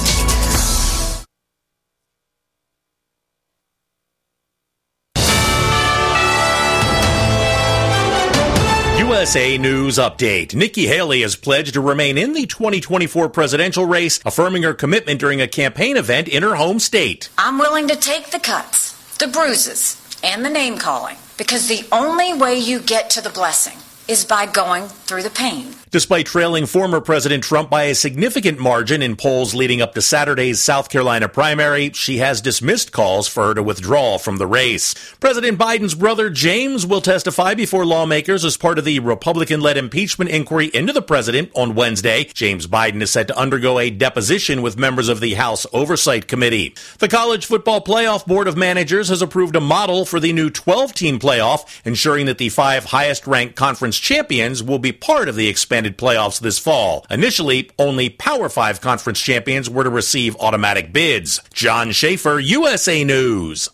USA 9.21 9.55
News 9.55 9.99
Update. 9.99 10.55
Nikki 10.55 10.87
Haley 10.87 11.21
has 11.21 11.35
pledged 11.35 11.75
to 11.75 11.79
remain 11.79 12.17
in 12.17 12.33
the 12.33 12.47
2024 12.47 13.29
presidential 13.29 13.85
race, 13.85 14.19
affirming 14.25 14.63
her 14.63 14.73
commitment 14.73 15.19
during 15.19 15.39
a 15.39 15.47
campaign 15.47 15.95
event 15.95 16.27
in 16.27 16.41
her 16.41 16.55
home 16.55 16.79
state. 16.79 17.29
I'm 17.37 17.59
willing 17.59 17.87
to 17.89 17.95
take 17.95 18.31
the 18.31 18.39
cuts, 18.39 18.93
the 19.19 19.27
bruises, 19.27 20.01
and 20.23 20.43
the 20.43 20.49
name 20.49 20.79
calling 20.79 21.17
because 21.37 21.67
the 21.67 21.85
only 21.91 22.33
way 22.33 22.57
you 22.57 22.79
get 22.79 23.11
to 23.11 23.21
the 23.21 23.29
blessing 23.29 23.77
is 24.07 24.25
by 24.25 24.47
going 24.47 24.87
through 24.87 25.21
the 25.21 25.29
pain. 25.29 25.75
Despite 25.91 26.25
trailing 26.25 26.67
former 26.67 27.01
President 27.01 27.43
Trump 27.43 27.69
by 27.69 27.83
a 27.83 27.95
significant 27.95 28.57
margin 28.57 29.01
in 29.01 29.17
polls 29.17 29.53
leading 29.53 29.81
up 29.81 29.93
to 29.95 30.01
Saturday's 30.01 30.61
South 30.61 30.89
Carolina 30.89 31.27
primary, 31.27 31.91
she 31.91 32.19
has 32.19 32.39
dismissed 32.39 32.93
calls 32.93 33.27
for 33.27 33.47
her 33.47 33.53
to 33.55 33.61
withdraw 33.61 34.17
from 34.17 34.37
the 34.37 34.47
race. 34.47 34.95
President 35.19 35.59
Biden's 35.59 35.93
brother 35.93 36.29
James 36.29 36.85
will 36.85 37.01
testify 37.01 37.55
before 37.55 37.85
lawmakers 37.85 38.45
as 38.45 38.55
part 38.55 38.79
of 38.79 38.85
the 38.85 38.99
Republican 38.99 39.59
led 39.59 39.75
impeachment 39.75 40.31
inquiry 40.31 40.67
into 40.67 40.93
the 40.93 41.01
president 41.01 41.51
on 41.55 41.75
Wednesday. 41.75 42.23
James 42.33 42.67
Biden 42.67 43.01
is 43.01 43.11
set 43.11 43.27
to 43.27 43.37
undergo 43.37 43.77
a 43.77 43.89
deposition 43.89 44.61
with 44.61 44.79
members 44.79 45.09
of 45.09 45.19
the 45.19 45.33
House 45.33 45.65
Oversight 45.73 46.25
Committee. 46.25 46.73
The 46.99 47.09
College 47.09 47.45
Football 47.45 47.83
Playoff 47.83 48.25
Board 48.25 48.47
of 48.47 48.55
Managers 48.55 49.09
has 49.09 49.21
approved 49.21 49.57
a 49.57 49.59
model 49.59 50.05
for 50.05 50.21
the 50.21 50.31
new 50.31 50.49
12 50.49 50.93
team 50.93 51.19
playoff, 51.19 51.81
ensuring 51.83 52.27
that 52.27 52.37
the 52.37 52.47
five 52.47 52.85
highest 52.85 53.27
ranked 53.27 53.57
conference 53.57 53.99
champions 53.99 54.63
will 54.63 54.79
be 54.79 54.93
part 54.93 55.27
of 55.27 55.35
the 55.35 55.49
expanded 55.49 55.80
playoffs 55.89 56.39
this 56.39 56.59
fall. 56.59 57.05
Initially, 57.09 57.71
only 57.79 58.09
Power 58.09 58.49
5 58.49 58.81
conference 58.81 59.19
champions 59.19 59.69
were 59.69 59.83
to 59.83 59.89
receive 59.89 60.35
automatic 60.37 60.93
bids. 60.93 61.41
John 61.53 61.91
Schaefer, 61.91 62.39
USA 62.39 63.03
News. 63.03 63.69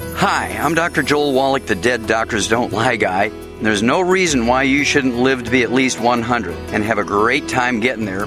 Hi, 0.00 0.48
I'm 0.58 0.74
Dr. 0.74 1.02
Joel 1.02 1.32
Wallach, 1.32 1.66
the 1.66 1.74
Dead 1.74 2.06
Doctors 2.06 2.48
Don't 2.48 2.72
Lie 2.72 2.96
guy. 2.96 3.30
There's 3.60 3.82
no 3.82 4.00
reason 4.00 4.46
why 4.46 4.62
you 4.62 4.84
shouldn't 4.84 5.16
live 5.16 5.44
to 5.44 5.50
be 5.50 5.62
at 5.62 5.72
least 5.72 6.00
100 6.00 6.54
and 6.72 6.84
have 6.84 6.98
a 6.98 7.04
great 7.04 7.48
time 7.48 7.80
getting 7.80 8.06
there 8.06 8.26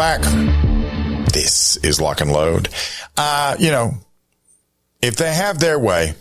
Back. 0.00 0.22
This 1.30 1.76
is 1.82 2.00
Lock 2.00 2.22
and 2.22 2.32
Load. 2.32 2.70
Uh, 3.18 3.54
you 3.58 3.70
know, 3.70 3.98
if 5.02 5.16
they 5.16 5.30
have 5.30 5.58
their 5.58 5.78
way, 5.78 6.14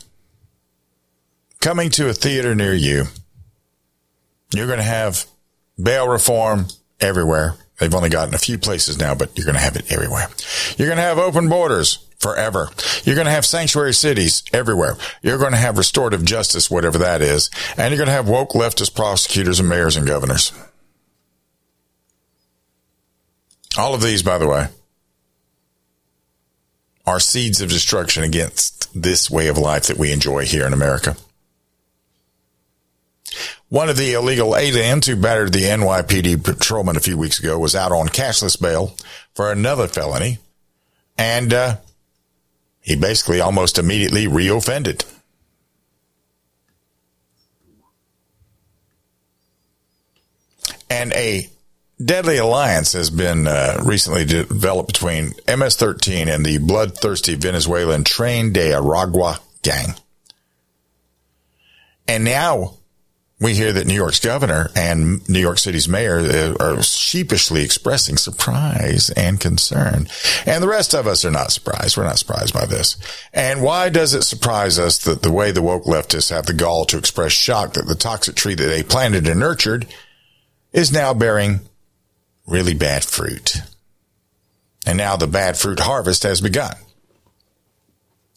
coming 1.62 1.90
to 1.92 2.10
a 2.10 2.14
theater 2.14 2.54
near 2.56 2.74
you, 2.74 3.06
you're 4.54 4.68
going 4.68 4.80
to 4.80 4.84
have 4.84 5.24
bail 5.82 6.10
reform 6.10 6.66
everywhere. 7.00 7.56
They've 7.80 7.96
only 7.96 8.10
gotten 8.10 8.36
a 8.36 8.38
few 8.38 8.58
places 8.58 9.00
now, 9.00 9.16
but 9.16 9.38
you're 9.38 9.46
going 9.46 9.56
to 9.56 9.62
have 9.62 9.78
it 9.78 9.90
everywhere. 9.90 10.28
You're 10.76 10.90
going 10.90 10.98
to 10.98 11.04
have 11.04 11.18
open 11.18 11.48
borders 11.48 12.06
forever. 12.20 12.68
You're 13.06 13.16
going 13.16 13.28
to 13.28 13.32
have 13.32 13.46
sanctuary 13.46 13.94
cities 13.94 14.44
everywhere. 14.52 14.98
You're 15.22 15.38
going 15.38 15.54
to 15.54 15.58
have 15.58 15.78
restorative 15.78 16.26
justice, 16.26 16.70
whatever 16.70 16.98
that 16.98 17.22
is. 17.22 17.50
And 17.78 17.92
you're 17.92 17.98
going 17.98 18.08
to 18.08 18.12
have 18.12 18.28
woke 18.28 18.52
leftist 18.52 18.94
prosecutors 18.94 19.62
and 19.62 19.70
mayors 19.70 19.96
and 19.96 20.06
governors. 20.06 20.52
All 23.80 23.94
of 23.94 24.02
these, 24.02 24.22
by 24.22 24.38
the 24.38 24.48
way, 24.48 24.68
are 27.06 27.20
seeds 27.22 27.62
of 27.62 27.70
destruction 27.70 28.26
against 28.26 28.90
this 28.94 29.32
way 29.32 29.48
of 29.48 29.58
life 29.58 29.88
that 29.88 29.98
we 29.98 30.12
enjoy 30.12 30.44
here 30.44 30.68
in 30.68 30.74
America. 30.74 31.16
One 33.70 33.88
of 33.88 33.96
the 33.96 34.14
illegal 34.14 34.58
aliens 34.58 35.08
who 35.08 35.16
battered 35.16 35.54
the 35.54 35.64
NYPD 35.64 36.44
patrolman 36.44 36.98
a 36.98 37.00
few 37.00 37.18
weeks 37.18 37.40
ago 37.40 37.58
was 37.58 37.74
out 37.74 37.94
on 37.94 38.10
cashless 38.10 38.60
bail 38.60 38.98
for 39.34 39.50
another 39.50 39.88
felony, 39.88 40.40
and 41.18 41.54
uh, 41.54 41.78
he 42.82 42.98
basically 42.98 43.40
almost 43.40 43.78
immediately 43.78 44.26
reoffended. 44.26 45.06
And 50.90 51.14
a 51.14 51.50
deadly 52.04 52.38
alliance 52.38 52.94
has 52.94 53.10
been 53.10 53.48
uh, 53.48 53.82
recently 53.84 54.26
developed 54.26 54.94
between 54.94 55.28
MS-13 55.48 56.34
and 56.34 56.46
the 56.46 56.58
bloodthirsty 56.58 57.36
Venezuelan 57.36 58.04
Tren 58.04 58.54
de 58.54 58.72
Aragua 58.72 59.40
gang. 59.62 59.96
And 62.08 62.24
now 62.24 62.76
we 63.40 63.54
hear 63.54 63.72
that 63.72 63.88
New 63.88 63.96
York's 63.96 64.20
governor 64.20 64.70
and 64.76 65.28
New 65.30 65.40
York 65.40 65.60
City's 65.60 65.88
mayor 65.88 66.20
uh, 66.20 66.56
are 66.60 66.84
sheepishly 66.84 67.64
expressing 67.64 68.18
surprise 68.18 69.10
and 69.12 69.40
concern. 69.40 70.08
And 70.46 70.62
the 70.62 70.68
rest 70.68 70.94
of 70.94 71.08
us 71.08 71.24
are 71.24 71.32
not 71.32 71.52
surprised. 71.52 71.96
We're 71.96 72.04
not 72.04 72.20
surprised 72.20 72.54
by 72.54 72.66
this. 72.66 72.98
And 73.34 73.62
why 73.62 73.90
does 73.90 74.14
it 74.14 74.24
surprise 74.24 74.78
us 74.78 74.98
that 75.00 75.22
the 75.22 75.32
way 75.32 75.52
the 75.52 75.62
woke 75.62 75.86
leftists 75.86 76.32
have 76.32 76.48
the 76.48 76.54
gall 76.54 76.86
to 76.86 76.98
express 76.98 77.32
shock 77.32 77.74
that 77.74 77.88
the 77.88 77.96
toxic 77.96 78.36
tree 78.36 78.56
that 78.56 78.68
they 78.68 78.84
planted 78.84 79.28
and 79.28 79.40
nurtured 79.40 79.88
is 80.74 80.92
now 80.92 81.14
bearing 81.14 81.62
really 82.50 82.74
bad 82.74 83.04
fruit. 83.04 83.58
And 84.86 84.98
now 84.98 85.16
the 85.16 85.28
bad 85.28 85.58
fruit 85.58 85.80
harvest 85.80 86.24
has 86.24 86.42
begun. 86.42 86.76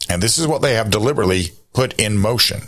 And 0.08 0.22
this 0.22 0.38
is 0.38 0.46
what 0.46 0.62
they 0.62 0.74
have 0.74 0.90
deliberately 0.90 1.52
put 1.72 1.94
in 1.94 2.18
motion. 2.18 2.62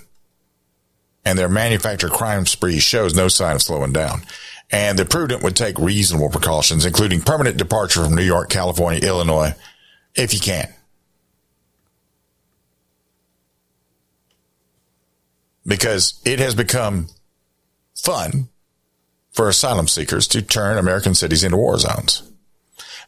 And 1.24 1.38
their 1.38 1.48
manufactured 1.48 2.12
crime 2.12 2.46
spree 2.46 2.78
shows 2.78 3.14
no 3.14 3.28
sign 3.28 3.56
of 3.56 3.62
slowing 3.62 3.92
down. 3.92 4.22
And 4.70 4.98
the 4.98 5.04
prudent 5.04 5.42
would 5.42 5.56
take 5.56 5.78
reasonable 5.78 6.30
precautions, 6.30 6.86
including 6.86 7.20
permanent 7.20 7.56
departure 7.56 8.04
from 8.04 8.14
New 8.14 8.22
York, 8.22 8.48
California, 8.50 9.06
Illinois, 9.06 9.54
if 10.14 10.32
you 10.32 10.40
can. 10.40 10.72
Because 15.66 16.20
it 16.24 16.38
has 16.40 16.54
become 16.54 17.08
fun 17.94 18.48
for 19.34 19.48
asylum 19.48 19.88
seekers 19.88 20.26
to 20.28 20.40
turn 20.40 20.78
American 20.78 21.14
cities 21.14 21.44
into 21.44 21.56
war 21.56 21.78
zones. 21.78 22.22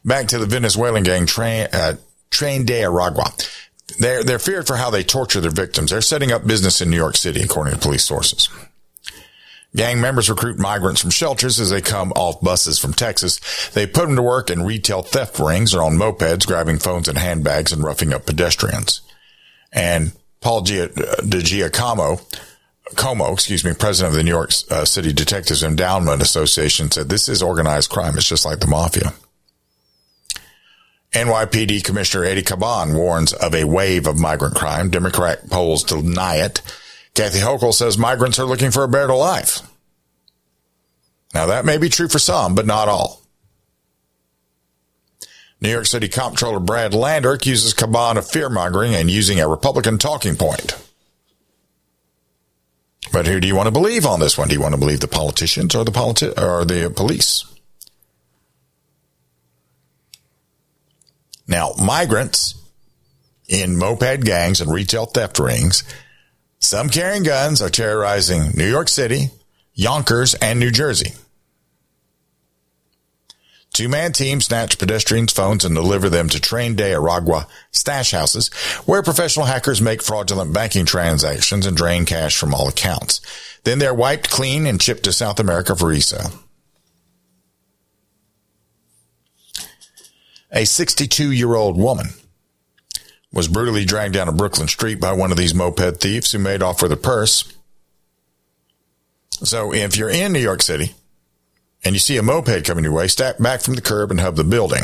Back 0.05 0.27
to 0.27 0.37
the 0.37 0.45
Venezuelan 0.45 1.03
gang 1.03 1.25
Train, 1.25 1.67
uh, 1.73 1.95
Tren 2.29 2.65
de 2.65 2.81
Aragua. 2.81 3.31
They're, 3.99 4.23
they're 4.23 4.39
feared 4.39 4.67
for 4.67 4.75
how 4.75 4.89
they 4.89 5.03
torture 5.03 5.41
their 5.41 5.49
victims. 5.49 5.89
They're 5.89 6.01
setting 6.01 6.31
up 6.31 6.45
business 6.45 6.81
in 6.81 6.89
New 6.89 6.97
York 6.97 7.15
City, 7.15 7.41
according 7.41 7.73
to 7.73 7.79
police 7.79 8.03
sources. 8.03 8.49
Gang 9.75 10.01
members 10.01 10.29
recruit 10.29 10.57
migrants 10.57 11.01
from 11.01 11.11
shelters 11.11 11.59
as 11.59 11.69
they 11.69 11.81
come 11.81 12.11
off 12.13 12.41
buses 12.41 12.79
from 12.79 12.93
Texas. 12.93 13.69
They 13.69 13.85
put 13.85 14.07
them 14.07 14.15
to 14.15 14.21
work 14.21 14.49
in 14.49 14.63
retail 14.63 15.01
theft 15.01 15.39
rings 15.39 15.73
or 15.73 15.83
on 15.83 15.97
mopeds, 15.97 16.47
grabbing 16.47 16.79
phones 16.79 17.07
and 17.07 17.17
handbags 17.17 17.71
and 17.71 17.83
roughing 17.83 18.13
up 18.13 18.25
pedestrians. 18.25 19.01
And 19.71 20.13
Paul 20.41 20.61
Gia, 20.61 20.89
DiGiacomo, 20.89 22.21
Como, 22.95 23.33
excuse 23.33 23.65
me, 23.65 23.73
president 23.73 24.13
of 24.13 24.17
the 24.17 24.23
New 24.23 24.31
York 24.31 24.51
uh, 24.69 24.85
City 24.85 25.11
Detectives 25.11 25.63
Endowment 25.63 26.21
Association 26.21 26.89
said 26.89 27.09
this 27.09 27.27
is 27.27 27.41
organized 27.43 27.89
crime. 27.89 28.15
It's 28.15 28.27
just 28.27 28.45
like 28.45 28.59
the 28.59 28.67
mafia. 28.67 29.13
NYPD 31.11 31.83
Commissioner 31.83 32.25
Eddie 32.25 32.43
Caban 32.43 32.95
warns 32.95 33.33
of 33.33 33.55
a 33.55 33.63
wave 33.65 34.07
of 34.07 34.19
migrant 34.19 34.55
crime. 34.55 34.89
Democrat 34.89 35.49
polls 35.49 35.83
deny 35.83 36.37
it. 36.37 36.61
Kathy 37.13 37.39
Hochul 37.39 37.73
says 37.73 37.97
migrants 37.97 38.39
are 38.39 38.45
looking 38.45 38.71
for 38.71 38.83
a 38.83 38.89
better 38.89 39.15
life. 39.15 39.61
Now 41.33 41.47
that 41.47 41.65
may 41.65 41.77
be 41.77 41.89
true 41.89 42.07
for 42.07 42.19
some, 42.19 42.55
but 42.55 42.65
not 42.65 42.87
all. 42.87 43.21
New 45.59 45.71
York 45.71 45.87
City 45.87 46.07
Comptroller 46.07 46.59
Brad 46.59 46.93
Lander 46.93 47.31
accuses 47.31 47.73
Caban 47.73 48.17
of 48.17 48.29
fear 48.29 48.49
mongering 48.49 48.93
and 48.93 49.09
using 49.09 49.39
a 49.39 49.47
Republican 49.47 49.97
talking 49.97 50.35
point. 50.35 50.75
But 53.17 53.25
who 53.25 53.39
do 53.39 53.47
you 53.47 53.55
want 53.55 53.65
to 53.65 53.71
believe 53.71 54.05
on 54.05 54.19
this 54.19 54.37
one? 54.37 54.47
Do 54.47 54.53
you 54.53 54.61
want 54.61 54.75
to 54.75 54.79
believe 54.79 54.99
the 54.99 55.07
politicians 55.07 55.73
or 55.73 55.83
the 55.83 55.91
politi- 55.91 56.39
or 56.39 56.63
the 56.65 56.91
police? 56.91 57.45
Now, 61.47 61.71
migrants 61.83 62.53
in 63.47 63.75
moped 63.75 64.23
gangs 64.23 64.61
and 64.61 64.71
retail 64.71 65.07
theft 65.07 65.39
rings, 65.39 65.83
some 66.59 66.89
carrying 66.89 67.23
guns, 67.23 67.59
are 67.59 67.69
terrorizing 67.69 68.51
New 68.53 68.69
York 68.69 68.87
City, 68.87 69.31
Yonkers, 69.73 70.35
and 70.35 70.59
New 70.59 70.69
Jersey. 70.69 71.13
Two 73.77 73.89
man 73.89 74.11
teams 74.11 74.45
snatch 74.45 74.79
pedestrians' 74.79 75.31
phones 75.31 75.63
and 75.63 75.75
deliver 75.75 76.09
them 76.09 76.29
to 76.29 76.39
Tren 76.39 76.75
de 76.75 76.93
Aragua 76.93 77.45
stash 77.69 78.09
houses, 78.09 78.47
where 78.87 79.03
professional 79.03 79.45
hackers 79.45 79.79
make 79.79 80.01
fraudulent 80.01 80.51
banking 80.51 80.87
transactions 80.87 81.63
and 81.63 81.77
drain 81.77 82.03
cash 82.03 82.35
from 82.35 82.55
all 82.55 82.67
accounts. 82.67 83.21
Then 83.65 83.77
they're 83.77 83.93
wiped 83.93 84.31
clean 84.31 84.65
and 84.65 84.81
shipped 84.81 85.03
to 85.03 85.13
South 85.13 85.39
America 85.39 85.75
for 85.75 85.89
resale. 85.89 86.31
A 90.51 90.65
62 90.65 91.31
year 91.31 91.53
old 91.53 91.77
woman 91.77 92.07
was 93.31 93.47
brutally 93.47 93.85
dragged 93.85 94.15
down 94.15 94.27
a 94.27 94.31
Brooklyn 94.31 94.67
street 94.67 94.99
by 94.99 95.13
one 95.13 95.29
of 95.29 95.37
these 95.37 95.53
moped 95.53 96.01
thieves 96.01 96.31
who 96.31 96.39
made 96.39 96.63
off 96.63 96.81
with 96.81 96.91
a 96.91 96.97
purse. 96.97 97.53
So 99.43 99.71
if 99.71 99.95
you're 99.95 100.09
in 100.09 100.33
New 100.33 100.39
York 100.39 100.63
City 100.63 100.95
and 101.83 101.95
you 101.95 101.99
see 101.99 102.17
a 102.17 102.23
moped 102.23 102.65
coming 102.65 102.83
your 102.83 102.93
way, 102.93 103.07
step 103.07 103.37
back 103.37 103.61
from 103.61 103.75
the 103.75 103.81
curb 103.81 104.11
and 104.11 104.19
hub 104.19 104.35
the 104.35 104.43
building, 104.43 104.83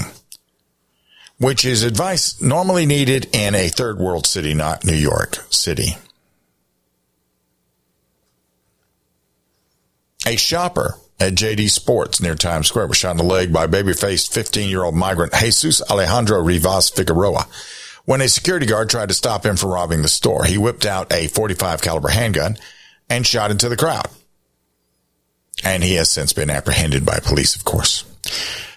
which 1.37 1.65
is 1.65 1.83
advice 1.83 2.41
normally 2.41 2.85
needed 2.85 3.27
in 3.33 3.55
a 3.55 3.69
third 3.69 3.97
world 3.99 4.25
city, 4.25 4.53
not 4.53 4.85
New 4.85 4.95
York 4.95 5.37
City. 5.49 5.97
A 10.25 10.37
shopper 10.37 10.95
at 11.19 11.35
JD 11.35 11.69
Sports 11.69 12.21
near 12.21 12.35
Times 12.35 12.67
Square 12.67 12.87
was 12.87 12.97
shot 12.97 13.11
in 13.11 13.17
the 13.17 13.23
leg 13.23 13.51
by 13.51 13.67
baby-faced 13.67 14.31
15-year-old 14.33 14.95
migrant 14.95 15.33
Jesus 15.33 15.81
Alejandro 15.89 16.41
Rivas 16.41 16.89
Figueroa 16.89 17.45
when 18.05 18.21
a 18.21 18.27
security 18.27 18.65
guard 18.65 18.89
tried 18.89 19.09
to 19.09 19.15
stop 19.15 19.45
him 19.45 19.55
from 19.55 19.71
robbing 19.71 20.01
the 20.01 20.07
store. 20.07 20.45
He 20.45 20.57
whipped 20.57 20.85
out 20.85 21.11
a 21.13 21.27
45 21.27 21.81
caliber 21.81 22.09
handgun 22.09 22.57
and 23.09 23.25
shot 23.25 23.51
into 23.51 23.69
the 23.69 23.77
crowd. 23.77 24.07
And 25.63 25.83
he 25.83 25.95
has 25.95 26.11
since 26.11 26.33
been 26.33 26.49
apprehended 26.49 27.05
by 27.05 27.19
police, 27.19 27.55
of 27.55 27.63
course. 27.63 28.03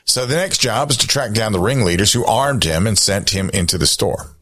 So 0.04 0.24
the 0.24 0.36
next 0.36 0.58
job 0.58 0.90
is 0.90 0.96
to 0.98 1.06
track 1.06 1.32
down 1.32 1.52
the 1.52 1.60
ringleaders 1.60 2.12
who 2.12 2.24
armed 2.24 2.64
him 2.64 2.86
and 2.86 2.96
sent 2.96 3.30
him 3.30 3.50
into 3.50 3.76
the 3.76 3.86
store. 3.86 4.36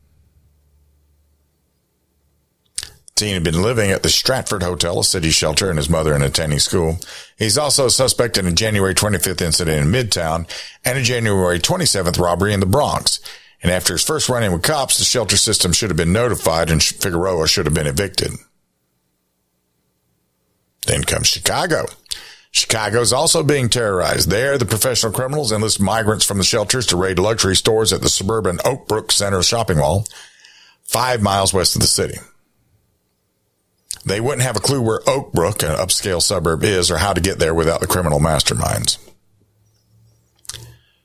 teen 3.15 3.35
had 3.35 3.45
been 3.45 3.63
living 3.63 3.91
at 3.91 4.03
the 4.03 4.09
Stratford 4.09 4.63
Hotel, 4.63 5.01
a 5.01 5.05
city 5.05 5.31
shelter, 5.31 5.71
and 5.71 5.79
his 5.79 5.89
mother 5.89 6.15
and 6.15 6.25
attending 6.25 6.59
school. 6.59 6.99
He's 7.39 7.59
also 7.59 7.87
a 7.87 7.91
suspect 7.91 8.37
in 8.37 8.47
a 8.47 8.53
January 8.53 8.95
25th 8.95 9.41
incident 9.41 9.87
in 9.87 9.93
Midtown 9.93 10.49
and 10.85 10.99
a 10.99 11.03
January 11.03 11.59
27th 11.59 12.19
robbery 12.19 12.53
in 12.53 12.61
the 12.61 12.67
Bronx. 12.67 13.21
And 13.63 13.71
after 13.71 13.95
his 13.95 14.05
first 14.05 14.29
run-in 14.29 14.53
with 14.53 14.63
cops, 14.63 14.99
the 14.99 15.05
shelter 15.05 15.37
system 15.37 15.73
should 15.73 15.91
have 15.91 15.97
been 15.97 16.13
notified 16.13 16.71
and 16.71 16.83
Figueroa 16.83 17.49
should 17.49 17.67
have 17.67 17.75
been 17.75 17.87
evicted. 17.87 18.33
Then 20.87 21.05
comes 21.05 21.29
Chicago. 21.29 21.87
Chicago's 22.55 23.13
also 23.13 23.43
being 23.43 23.69
terrorized. 23.69 24.31
There, 24.31 24.57
the 24.57 24.65
professional 24.65 25.11
criminals 25.11 25.51
enlist 25.51 25.81
migrants 25.81 26.25
from 26.25 26.39
the 26.39 26.45
shelters 26.45 26.87
to 26.87 26.97
raid 26.97 27.19
luxury 27.19 27.57
stores 27.57 27.93
at 27.93 28.01
the 28.01 28.09
suburban 28.09 28.61
Oak 28.65 28.87
Brook 28.87 29.11
Center 29.11 29.43
shopping 29.43 29.79
mall, 29.79 30.07
five 30.85 31.21
miles 31.21 31.53
west 31.53 31.75
of 31.75 31.83
the 31.83 31.89
city. 31.89 32.15
They 34.05 34.21
wouldn't 34.21 34.43
have 34.43 34.57
a 34.57 34.61
clue 34.61 34.81
where 34.81 35.01
Oak 35.09 35.33
Brook, 35.33 35.65
an 35.65 35.71
upscale 35.71 36.23
suburb, 36.23 36.63
is 36.63 36.93
or 36.93 36.99
how 36.99 37.13
to 37.13 37.21
get 37.21 37.41
there 37.41 37.55
without 37.55 37.81
the 37.81 37.89
criminal 37.89 38.21
masterminds. 38.21 38.99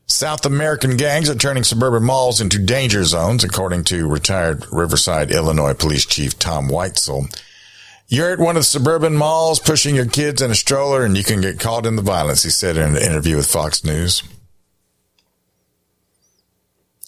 South 0.06 0.46
American 0.46 0.98
gangs 0.98 1.32
are 1.32 1.36
turning 1.36 1.64
suburban 1.64 2.04
malls 2.04 2.42
into 2.42 2.60
danger 2.60 3.04
zones, 3.04 3.44
according 3.44 3.86
to 3.86 4.08
retired 4.08 4.66
Riverside, 4.72 5.32
Illinois 5.32 5.74
Police 5.74 6.06
Chief 6.06 6.38
Tom 6.38 6.68
Weitzel. 6.68 7.28
You're 8.12 8.32
at 8.32 8.40
one 8.40 8.56
of 8.56 8.62
the 8.62 8.66
suburban 8.66 9.16
malls 9.16 9.60
pushing 9.60 9.96
your 9.96 10.08
kids 10.08 10.42
in 10.42 10.50
a 10.50 10.56
stroller 10.56 11.06
and 11.06 11.16
you 11.16 11.24
can 11.24 11.42
get 11.42 11.60
caught 11.60 11.86
in 11.86 11.96
the 11.96 12.02
violence, 12.02 12.42
he 12.42 12.50
said 12.50 12.76
in 12.76 12.96
an 12.96 13.02
interview 13.02 13.36
with 13.36 13.46
Fox 13.46 13.84
News. 13.84 14.24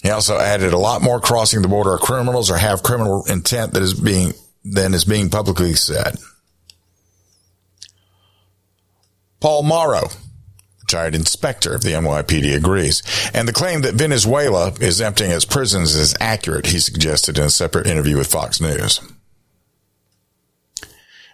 He 0.03 0.11
also 0.11 0.37
added 0.37 0.73
a 0.73 0.77
lot 0.77 1.01
more 1.01 1.19
crossing 1.19 1.63
the 1.63 1.67
border 1.67 1.93
are 1.93 1.97
criminals 1.97 2.51
or 2.51 2.57
have 2.57 2.83
criminal 2.83 3.25
intent 3.25 3.73
that 3.73 3.81
is 3.81 3.95
being 3.95 4.33
than 4.63 4.93
is 4.93 5.05
being 5.05 5.31
publicly 5.31 5.73
said. 5.73 6.17
Paul 9.39 9.63
Mauro, 9.63 10.03
retired 10.81 11.15
inspector 11.15 11.73
of 11.73 11.81
the 11.81 11.93
NYPD, 11.93 12.55
agrees. 12.55 13.01
And 13.33 13.47
the 13.47 13.53
claim 13.53 13.81
that 13.81 13.95
Venezuela 13.95 14.71
is 14.79 15.01
emptying 15.01 15.31
its 15.31 15.45
prisons 15.45 15.95
is 15.95 16.15
accurate, 16.19 16.67
he 16.67 16.79
suggested 16.79 17.39
in 17.39 17.45
a 17.45 17.49
separate 17.49 17.87
interview 17.87 18.17
with 18.17 18.31
Fox 18.31 18.61
News. 18.61 19.01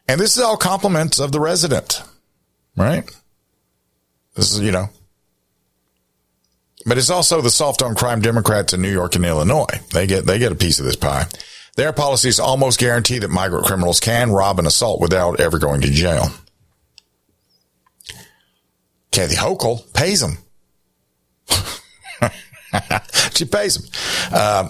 And 0.08 0.20
this 0.20 0.38
is 0.38 0.44
all 0.44 0.58
compliments 0.58 1.20
of 1.20 1.32
the 1.32 1.40
resident, 1.40 2.02
right? 2.76 3.04
This 4.36 4.54
is, 4.54 4.62
you 4.62 4.72
know, 4.72 4.90
but 6.86 6.98
it's 6.98 7.10
also 7.10 7.42
the 7.42 7.50
soft 7.50 7.82
on 7.82 7.96
crime 7.96 8.22
Democrats 8.22 8.72
in 8.72 8.82
New 8.82 8.92
York 8.92 9.16
and 9.16 9.26
Illinois. 9.26 9.66
They 9.92 10.08
get, 10.08 10.26
they 10.26 10.40
get 10.40 10.54
a 10.54 10.56
piece 10.56 10.80
of 10.80 10.86
this 10.86 10.96
pie. 10.96 11.26
Their 11.76 11.92
policies 11.92 12.40
almost 12.40 12.80
guarantee 12.80 13.20
that 13.20 13.30
migrant 13.30 13.66
criminals 13.66 14.00
can 14.00 14.32
rob 14.32 14.58
and 14.58 14.68
assault 14.68 15.02
without 15.02 15.40
ever 15.40 15.60
going 15.60 15.82
to 15.82 15.92
jail. 15.92 16.30
Kathy 19.12 19.36
Hochul 19.36 19.94
pays 19.94 20.22
them. 20.22 20.38
she 23.34 23.46
pays 23.46 23.76
them. 23.76 23.92
Uh, 24.32 24.70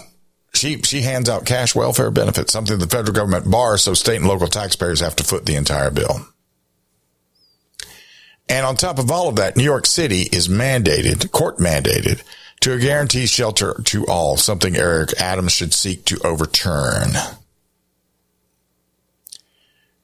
she 0.54 0.80
she 0.82 1.02
hands 1.02 1.28
out 1.28 1.46
cash 1.46 1.74
welfare 1.74 2.10
benefits, 2.10 2.52
something 2.52 2.78
the 2.78 2.86
federal 2.86 3.14
government 3.14 3.50
bars, 3.50 3.82
so 3.82 3.94
state 3.94 4.16
and 4.16 4.28
local 4.28 4.46
taxpayers 4.46 5.00
have 5.00 5.16
to 5.16 5.24
foot 5.24 5.46
the 5.46 5.56
entire 5.56 5.90
bill. 5.90 6.26
And 8.48 8.64
on 8.64 8.76
top 8.76 8.98
of 8.98 9.10
all 9.10 9.28
of 9.28 9.36
that, 9.36 9.56
New 9.56 9.64
York 9.64 9.86
City 9.86 10.22
is 10.22 10.48
mandated, 10.48 11.30
court 11.32 11.58
mandated, 11.58 12.22
to 12.60 12.78
guarantee 12.78 13.26
shelter 13.26 13.74
to 13.84 14.06
all, 14.06 14.36
something 14.36 14.74
Eric 14.74 15.10
Adams 15.20 15.52
should 15.52 15.74
seek 15.74 16.04
to 16.06 16.18
overturn. 16.26 17.10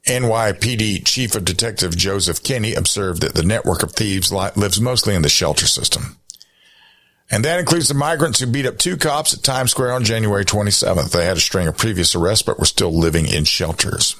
NYPD 0.07 1.03
Chief 1.03 1.33
of 1.35 1.43
Detective 1.43 1.97
Joseph 1.97 2.43
Kenny 2.43 2.75
observed 2.75 3.23
that 3.23 3.33
the 3.33 3.43
network 3.43 3.81
of 3.81 3.93
thieves 3.93 4.31
lives 4.31 4.79
mostly 4.79 5.15
in 5.15 5.23
the 5.23 5.29
shelter 5.29 5.65
system. 5.65 6.17
And 7.31 7.43
that 7.43 7.59
includes 7.59 7.87
the 7.87 7.95
migrants 7.95 8.39
who 8.39 8.45
beat 8.45 8.67
up 8.67 8.77
two 8.77 8.97
cops 8.97 9.33
at 9.33 9.43
Times 9.43 9.71
Square 9.71 9.93
on 9.93 10.03
January 10.03 10.45
27th. 10.45 11.11
They 11.11 11.25
had 11.25 11.37
a 11.37 11.41
string 11.41 11.67
of 11.67 11.77
previous 11.77 12.15
arrests, 12.15 12.43
but 12.43 12.59
were 12.59 12.65
still 12.65 12.91
living 12.91 13.27
in 13.27 13.45
shelters. 13.45 14.15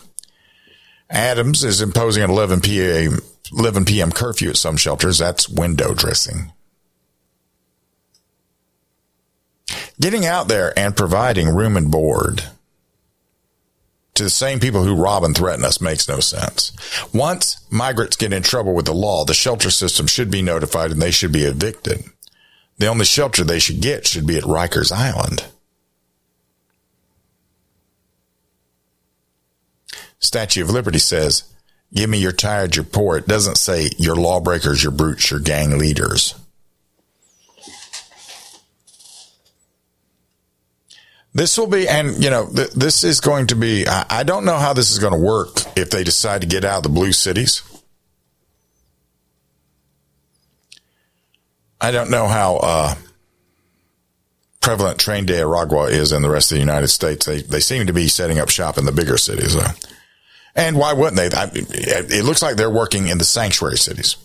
Adams 1.09 1.63
is 1.63 1.81
imposing 1.81 2.23
an 2.23 2.31
11 2.31 2.61
p.m. 2.61 3.19
11 3.51 3.85
p.m. 3.85 4.11
curfew 4.11 4.49
at 4.49 4.57
some 4.57 4.75
shelters. 4.75 5.19
That's 5.19 5.47
window 5.47 5.93
dressing. 5.93 6.51
Getting 9.99 10.25
out 10.25 10.47
there 10.47 10.77
and 10.77 10.97
providing 10.97 11.47
room 11.49 11.77
and 11.77 11.91
board 11.91 12.43
to 14.15 14.23
the 14.23 14.29
same 14.29 14.59
people 14.59 14.83
who 14.83 14.95
rob 14.95 15.23
and 15.23 15.35
threaten 15.35 15.63
us 15.63 15.79
makes 15.79 16.07
no 16.07 16.19
sense. 16.19 16.71
Once 17.13 17.63
migrants 17.69 18.17
get 18.17 18.33
in 18.33 18.41
trouble 18.43 18.73
with 18.73 18.85
the 18.85 18.93
law, 18.93 19.25
the 19.25 19.33
shelter 19.33 19.69
system 19.69 20.07
should 20.07 20.31
be 20.31 20.41
notified 20.41 20.91
and 20.91 21.01
they 21.01 21.11
should 21.11 21.31
be 21.31 21.43
evicted. 21.43 22.03
The 22.77 22.87
only 22.87 23.05
shelter 23.05 23.43
they 23.43 23.59
should 23.59 23.81
get 23.81 24.05
should 24.05 24.27
be 24.27 24.37
at 24.37 24.43
Rikers 24.43 24.91
Island. 24.91 25.45
Statue 30.19 30.63
of 30.63 30.69
Liberty 30.69 30.99
says, 30.99 31.43
give 31.93 32.09
me 32.09 32.17
your 32.17 32.31
tired, 32.31 32.75
your 32.75 32.85
poor. 32.85 33.17
It 33.17 33.27
doesn't 33.27 33.57
say 33.57 33.89
your 33.97 34.15
lawbreakers, 34.15 34.83
your 34.83 34.91
brutes, 34.91 35.31
your 35.31 35.39
gang 35.39 35.77
leaders. 35.77 36.35
This 41.33 41.57
will 41.57 41.67
be, 41.67 41.87
and 41.87 42.23
you 42.23 42.29
know, 42.29 42.47
th- 42.47 42.71
this 42.71 43.03
is 43.03 43.19
going 43.19 43.47
to 43.47 43.55
be, 43.55 43.85
I, 43.87 44.05
I 44.09 44.23
don't 44.23 44.45
know 44.45 44.55
how 44.55 44.71
this 44.71 44.91
is 44.91 44.99
going 44.99 45.11
to 45.11 45.19
work 45.19 45.59
if 45.77 45.89
they 45.89 46.03
decide 46.03 46.41
to 46.41 46.47
get 46.47 46.63
out 46.63 46.77
of 46.77 46.83
the 46.83 46.89
blue 46.89 47.11
cities. 47.11 47.61
I 51.79 51.91
don't 51.91 52.09
know 52.09 52.27
how 52.27 52.57
uh, 52.57 52.95
prevalent 54.61 54.97
Tren 54.97 55.25
de 55.25 55.33
Aragua 55.33 55.91
is 55.91 56.11
in 56.11 56.21
the 56.21 56.29
rest 56.29 56.51
of 56.51 56.55
the 56.55 56.61
United 56.61 56.87
States. 56.87 57.25
They 57.25 57.41
they 57.41 57.59
seem 57.59 57.87
to 57.87 57.93
be 57.93 58.07
setting 58.07 58.39
up 58.39 58.49
shop 58.49 58.77
in 58.77 58.85
the 58.85 58.91
bigger 58.91 59.17
cities, 59.17 59.53
though. 59.53 59.71
And 60.55 60.77
why 60.77 60.93
wouldn't 60.93 61.17
they? 61.17 61.35
I, 61.35 61.49
it 61.53 62.23
looks 62.23 62.41
like 62.41 62.55
they're 62.55 62.69
working 62.69 63.07
in 63.07 63.17
the 63.17 63.25
sanctuary 63.25 63.77
cities, 63.77 64.15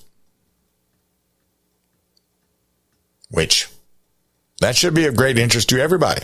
which 3.30 3.68
that 4.60 4.76
should 4.76 4.94
be 4.94 5.06
of 5.06 5.16
great 5.16 5.38
interest 5.38 5.68
to 5.70 5.80
everybody. 5.80 6.22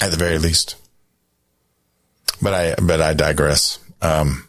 At 0.00 0.10
the 0.10 0.16
very 0.16 0.38
least. 0.38 0.76
But 2.40 2.54
I 2.54 2.74
but 2.80 3.00
I 3.00 3.14
digress. 3.14 3.78
Um, 4.00 4.48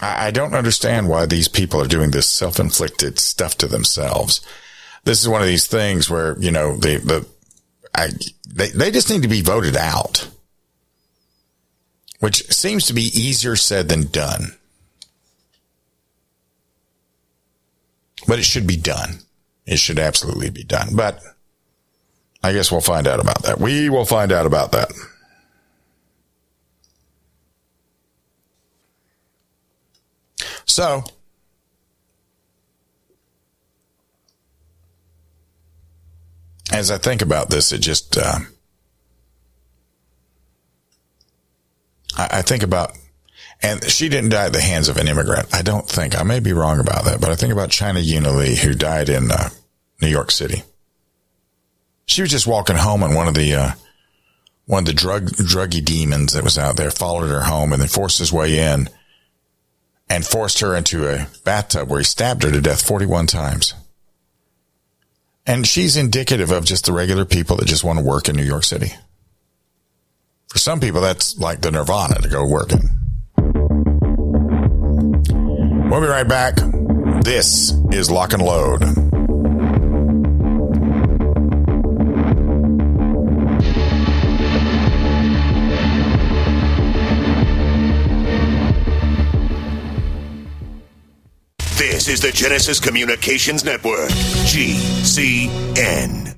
I, 0.00 0.30
don't 0.30 0.54
understand 0.54 1.08
why 1.08 1.26
these 1.26 1.48
people 1.48 1.82
are 1.82 1.88
doing 1.88 2.10
this 2.10 2.28
self-inflicted 2.28 3.18
stuff 3.18 3.56
to 3.58 3.66
themselves. 3.66 4.40
This 5.04 5.20
is 5.20 5.28
one 5.28 5.40
of 5.40 5.48
these 5.48 5.66
things 5.66 6.08
where, 6.08 6.38
you 6.38 6.50
know, 6.50 6.76
the, 6.76 6.98
the, 6.98 7.26
I, 7.94 8.10
they, 8.48 8.68
they 8.68 8.90
just 8.90 9.10
need 9.10 9.22
to 9.22 9.28
be 9.28 9.42
voted 9.42 9.76
out, 9.76 10.28
which 12.20 12.46
seems 12.52 12.86
to 12.86 12.92
be 12.92 13.02
easier 13.02 13.56
said 13.56 13.88
than 13.88 14.06
done. 14.06 14.56
But 18.26 18.38
it 18.38 18.44
should 18.44 18.66
be 18.66 18.76
done. 18.76 19.20
It 19.66 19.78
should 19.78 19.98
absolutely 19.98 20.50
be 20.50 20.64
done. 20.64 20.88
But 20.94 21.20
I 22.42 22.52
guess 22.52 22.70
we'll 22.70 22.80
find 22.80 23.06
out 23.06 23.20
about 23.20 23.42
that. 23.42 23.58
We 23.58 23.88
will 23.90 24.04
find 24.04 24.32
out 24.32 24.46
about 24.46 24.72
that. 24.72 24.92
So, 30.68 31.02
as 36.70 36.90
I 36.90 36.98
think 36.98 37.22
about 37.22 37.50
this, 37.50 37.72
it 37.72 37.78
just, 37.78 38.16
uh, 38.16 38.38
I, 42.16 42.28
I 42.30 42.42
think 42.42 42.62
about, 42.62 42.96
and 43.62 43.82
she 43.84 44.08
didn't 44.08 44.30
die 44.30 44.46
at 44.46 44.52
the 44.52 44.60
hands 44.60 44.88
of 44.88 44.98
an 44.98 45.08
immigrant. 45.08 45.52
I 45.52 45.62
don't 45.62 45.88
think. 45.88 46.16
I 46.16 46.22
may 46.22 46.38
be 46.38 46.52
wrong 46.52 46.78
about 46.78 47.06
that, 47.06 47.20
but 47.20 47.30
I 47.30 47.34
think 47.34 47.52
about 47.52 47.70
Christina 47.70 48.00
Yuna 48.00 48.36
Lee, 48.36 48.54
who 48.54 48.74
died 48.74 49.08
in 49.08 49.32
uh, 49.32 49.48
New 50.00 50.08
York 50.08 50.30
City. 50.30 50.62
She 52.04 52.20
was 52.20 52.30
just 52.30 52.46
walking 52.46 52.76
home, 52.76 53.02
and 53.02 53.16
one 53.16 53.26
of 53.26 53.34
the 53.34 53.54
uh, 53.54 53.70
one 54.66 54.82
of 54.82 54.86
the 54.86 54.92
drug 54.92 55.30
druggy 55.30 55.84
demons 55.84 56.34
that 56.34 56.44
was 56.44 56.58
out 56.58 56.76
there 56.76 56.90
followed 56.90 57.28
her 57.28 57.42
home, 57.42 57.72
and 57.72 57.80
then 57.80 57.88
forced 57.88 58.18
his 58.18 58.32
way 58.32 58.58
in, 58.58 58.88
and 60.10 60.24
forced 60.26 60.60
her 60.60 60.74
into 60.74 61.08
a 61.08 61.28
bathtub 61.44 61.88
where 61.88 62.00
he 62.00 62.04
stabbed 62.04 62.42
her 62.42 62.50
to 62.50 62.60
death 62.60 62.82
forty 62.82 63.06
one 63.06 63.26
times. 63.26 63.74
And 65.46 65.66
she's 65.66 65.96
indicative 65.96 66.50
of 66.50 66.66
just 66.66 66.84
the 66.84 66.92
regular 66.92 67.24
people 67.24 67.56
that 67.56 67.66
just 67.66 67.84
want 67.84 67.98
to 67.98 68.04
work 68.04 68.28
in 68.28 68.36
New 68.36 68.42
York 68.44 68.64
City. 68.64 68.92
For 70.48 70.58
some 70.58 70.80
people, 70.80 71.00
that's 71.00 71.38
like 71.38 71.60
the 71.60 71.70
nirvana 71.70 72.20
to 72.20 72.28
go 72.28 72.46
working. 72.46 72.90
We'll 75.90 76.00
be 76.02 76.06
right 76.06 76.28
back. 76.28 76.56
This 77.24 77.72
is 77.92 78.10
Lock 78.10 78.34
and 78.34 78.42
Load. 78.42 79.07
This 92.08 92.24
is 92.24 92.30
the 92.30 92.32
Genesis 92.32 92.80
Communications 92.80 93.64
Network, 93.64 94.08
GCN. 94.48 96.37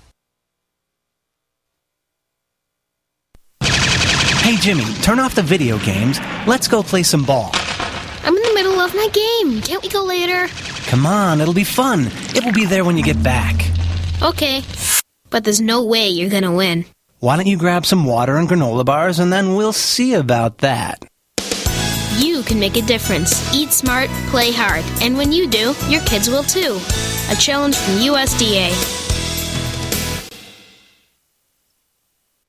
Hey, 4.41 4.55
Jimmy, 4.57 4.85
turn 5.03 5.19
off 5.19 5.35
the 5.35 5.43
video 5.43 5.77
games. 5.77 6.19
Let's 6.47 6.67
go 6.67 6.81
play 6.81 7.03
some 7.03 7.23
ball. 7.23 7.51
I'm 8.23 8.35
in 8.35 8.41
the 8.41 8.53
middle 8.55 8.79
of 8.79 8.95
my 8.95 9.07
game. 9.13 9.61
Can't 9.61 9.83
we 9.83 9.87
go 9.87 10.03
later? 10.03 10.47
Come 10.87 11.05
on, 11.05 11.39
it'll 11.39 11.53
be 11.53 11.63
fun. 11.63 12.07
It 12.35 12.43
will 12.43 12.51
be 12.51 12.65
there 12.65 12.83
when 12.83 12.97
you 12.97 13.03
get 13.03 13.21
back. 13.21 13.55
Okay, 14.23 14.63
but 15.29 15.43
there's 15.43 15.61
no 15.61 15.85
way 15.85 16.09
you're 16.09 16.31
gonna 16.31 16.51
win. 16.51 16.85
Why 17.19 17.35
don't 17.35 17.45
you 17.45 17.55
grab 17.55 17.85
some 17.85 18.03
water 18.03 18.35
and 18.35 18.49
granola 18.49 18.83
bars 18.83 19.19
and 19.19 19.31
then 19.31 19.55
we'll 19.55 19.73
see 19.73 20.15
about 20.15 20.57
that. 20.57 21.05
You 22.17 22.41
can 22.41 22.59
make 22.59 22.77
a 22.77 22.81
difference. 22.81 23.53
Eat 23.53 23.69
smart, 23.69 24.09
play 24.31 24.51
hard, 24.51 24.83
and 25.03 25.17
when 25.17 25.31
you 25.31 25.47
do, 25.47 25.75
your 25.87 26.01
kids 26.01 26.31
will 26.31 26.43
too. 26.43 26.79
A 27.29 27.35
challenge 27.35 27.75
from 27.75 27.93
USDA. 27.99 29.00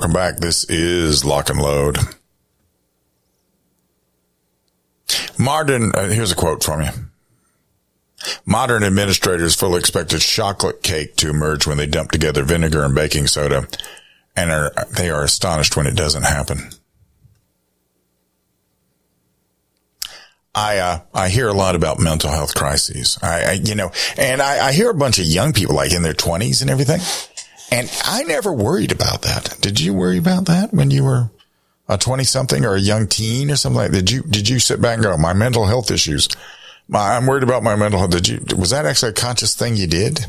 Welcome 0.00 0.14
back. 0.14 0.38
This 0.38 0.64
is 0.70 1.26
Lock 1.26 1.50
and 1.50 1.60
Load. 1.60 1.98
Modern, 5.38 5.94
uh, 5.94 6.08
here's 6.08 6.32
a 6.32 6.34
quote 6.34 6.64
from 6.64 6.80
you. 6.80 6.88
Modern 8.46 8.82
administrators 8.82 9.54
fully 9.54 9.78
expected 9.78 10.22
chocolate 10.22 10.82
cake 10.82 11.16
to 11.16 11.28
emerge 11.28 11.66
when 11.66 11.76
they 11.76 11.84
dump 11.84 12.12
together 12.12 12.44
vinegar 12.44 12.82
and 12.82 12.94
baking 12.94 13.26
soda, 13.26 13.68
and 14.34 14.50
are, 14.50 14.72
they 14.96 15.10
are 15.10 15.22
astonished 15.22 15.76
when 15.76 15.86
it 15.86 15.96
doesn't 15.96 16.22
happen. 16.22 16.70
I 20.54 20.78
uh, 20.78 21.00
I 21.14 21.28
hear 21.28 21.48
a 21.48 21.52
lot 21.52 21.76
about 21.76 22.00
mental 22.00 22.30
health 22.30 22.54
crises. 22.54 23.18
I, 23.22 23.42
I 23.42 23.52
you 23.52 23.74
know, 23.74 23.92
and 24.16 24.42
I, 24.42 24.68
I 24.68 24.72
hear 24.72 24.90
a 24.90 24.94
bunch 24.94 25.18
of 25.18 25.26
young 25.26 25.52
people 25.52 25.76
like 25.76 25.92
in 25.92 26.02
their 26.02 26.14
twenties 26.14 26.60
and 26.60 26.70
everything, 26.70 27.00
and 27.70 27.90
I 28.04 28.24
never 28.24 28.52
worried 28.52 28.92
about 28.92 29.22
that. 29.22 29.56
Did 29.60 29.80
you 29.80 29.94
worry 29.94 30.18
about 30.18 30.46
that 30.46 30.72
when 30.72 30.90
you 30.90 31.04
were 31.04 31.30
a 31.88 31.98
twenty 31.98 32.24
something 32.24 32.64
or 32.64 32.74
a 32.74 32.80
young 32.80 33.06
teen 33.06 33.50
or 33.50 33.56
something 33.56 33.76
like? 33.76 33.90
That? 33.90 33.98
Did 33.98 34.10
you 34.10 34.22
did 34.22 34.48
you 34.48 34.58
sit 34.58 34.80
back 34.80 34.94
and 34.94 35.02
go, 35.02 35.16
my 35.16 35.32
mental 35.32 35.66
health 35.66 35.90
issues? 35.90 36.28
My, 36.88 37.16
I'm 37.16 37.26
worried 37.26 37.42
about 37.42 37.62
my 37.62 37.76
mental 37.76 38.00
health. 38.00 38.10
Did 38.10 38.28
you 38.28 38.40
was 38.56 38.70
that 38.70 38.86
actually 38.86 39.10
a 39.10 39.14
conscious 39.14 39.54
thing 39.54 39.76
you 39.76 39.86
did? 39.86 40.26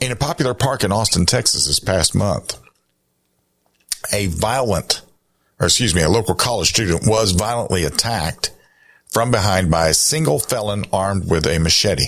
In 0.00 0.10
a 0.10 0.16
popular 0.16 0.54
park 0.54 0.82
in 0.82 0.92
Austin, 0.92 1.26
Texas, 1.26 1.66
this 1.66 1.78
past 1.78 2.14
month, 2.14 2.58
a 4.12 4.26
violent 4.28 5.02
or 5.60 5.66
excuse 5.66 5.94
me, 5.94 6.02
a 6.02 6.08
local 6.08 6.34
college 6.34 6.70
student 6.70 7.06
was 7.06 7.32
violently 7.32 7.84
attacked 7.84 8.50
from 9.12 9.30
behind 9.30 9.70
by 9.70 9.88
a 9.88 9.94
single 9.94 10.38
felon 10.38 10.86
armed 10.92 11.30
with 11.30 11.46
a 11.46 11.58
machete. 11.58 12.06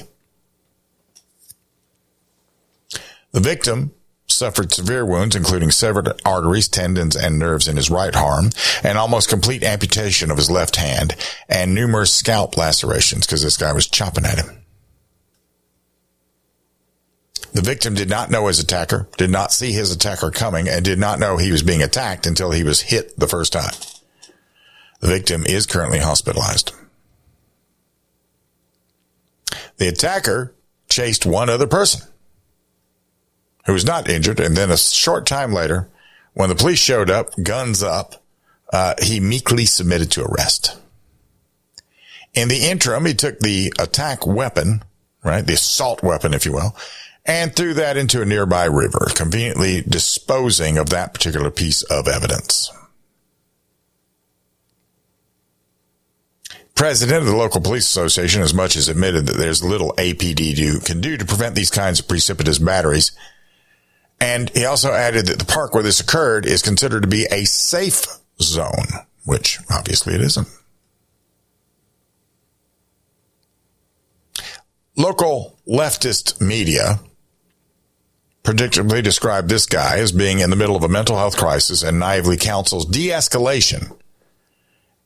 The 3.32 3.40
victim 3.40 3.92
suffered 4.26 4.72
severe 4.72 5.04
wounds, 5.04 5.36
including 5.36 5.70
severed 5.70 6.20
arteries, 6.24 6.68
tendons, 6.68 7.16
and 7.16 7.38
nerves 7.38 7.68
in 7.68 7.76
his 7.76 7.90
right 7.90 8.14
arm, 8.14 8.50
and 8.82 8.98
almost 8.98 9.28
complete 9.28 9.62
amputation 9.62 10.30
of 10.30 10.36
his 10.36 10.50
left 10.50 10.76
hand, 10.76 11.16
and 11.48 11.74
numerous 11.74 12.12
scalp 12.12 12.56
lacerations 12.56 13.26
because 13.26 13.42
this 13.42 13.56
guy 13.56 13.72
was 13.72 13.86
chopping 13.86 14.24
at 14.24 14.38
him. 14.38 14.58
The 17.52 17.62
victim 17.62 17.94
did 17.94 18.08
not 18.08 18.30
know 18.30 18.46
his 18.46 18.58
attacker, 18.58 19.08
did 19.18 19.30
not 19.30 19.52
see 19.52 19.72
his 19.72 19.94
attacker 19.94 20.30
coming, 20.30 20.68
and 20.68 20.84
did 20.84 20.98
not 20.98 21.18
know 21.18 21.36
he 21.36 21.52
was 21.52 21.62
being 21.62 21.82
attacked 21.82 22.26
until 22.26 22.50
he 22.50 22.64
was 22.64 22.80
hit 22.80 23.18
the 23.18 23.28
first 23.28 23.52
time. 23.52 23.74
The 25.00 25.08
victim 25.08 25.44
is 25.44 25.66
currently 25.66 25.98
hospitalized. 25.98 26.72
The 29.76 29.88
attacker 29.88 30.54
chased 30.88 31.26
one 31.26 31.50
other 31.50 31.66
person 31.66 32.11
who 33.66 33.72
was 33.72 33.84
not 33.84 34.08
injured, 34.08 34.40
and 34.40 34.56
then 34.56 34.70
a 34.70 34.76
short 34.76 35.26
time 35.26 35.52
later, 35.52 35.88
when 36.34 36.48
the 36.48 36.54
police 36.54 36.78
showed 36.78 37.10
up, 37.10 37.30
guns 37.42 37.82
up, 37.82 38.22
uh, 38.72 38.94
he 39.02 39.20
meekly 39.20 39.66
submitted 39.66 40.10
to 40.10 40.24
arrest. 40.24 40.78
In 42.34 42.48
the 42.48 42.68
interim, 42.68 43.04
he 43.04 43.14
took 43.14 43.38
the 43.40 43.72
attack 43.78 44.26
weapon, 44.26 44.82
right, 45.22 45.46
the 45.46 45.52
assault 45.54 46.02
weapon, 46.02 46.32
if 46.32 46.46
you 46.46 46.52
will, 46.52 46.74
and 47.26 47.54
threw 47.54 47.74
that 47.74 47.96
into 47.96 48.22
a 48.22 48.26
nearby 48.26 48.64
river, 48.64 49.06
conveniently 49.14 49.82
disposing 49.82 50.78
of 50.78 50.90
that 50.90 51.12
particular 51.12 51.50
piece 51.50 51.82
of 51.84 52.08
evidence. 52.08 52.70
President 56.74 57.18
of 57.18 57.26
the 57.26 57.36
local 57.36 57.60
police 57.60 57.86
association 57.86 58.42
as 58.42 58.54
much 58.54 58.76
as 58.76 58.88
admitted 58.88 59.26
that 59.26 59.36
there's 59.36 59.62
little 59.62 59.92
APD 59.98 60.56
do, 60.56 60.80
can 60.80 61.00
do 61.00 61.16
to 61.16 61.24
prevent 61.24 61.54
these 61.54 61.70
kinds 61.70 62.00
of 62.00 62.08
precipitous 62.08 62.58
batteries. 62.58 63.12
And 64.22 64.50
he 64.50 64.64
also 64.64 64.92
added 64.92 65.26
that 65.26 65.40
the 65.40 65.44
park 65.44 65.74
where 65.74 65.82
this 65.82 65.98
occurred 65.98 66.46
is 66.46 66.62
considered 66.62 67.02
to 67.02 67.08
be 67.08 67.26
a 67.32 67.44
safe 67.44 68.06
zone, 68.40 68.86
which 69.24 69.58
obviously 69.68 70.14
it 70.14 70.20
isn't. 70.20 70.46
Local 74.96 75.58
leftist 75.66 76.40
media 76.40 77.00
predictably 78.44 79.02
described 79.02 79.48
this 79.48 79.66
guy 79.66 79.98
as 79.98 80.12
being 80.12 80.38
in 80.38 80.50
the 80.50 80.56
middle 80.56 80.76
of 80.76 80.84
a 80.84 80.88
mental 80.88 81.16
health 81.16 81.36
crisis 81.36 81.82
and 81.82 81.98
naively 81.98 82.36
counsels 82.36 82.86
de-escalation 82.86 83.98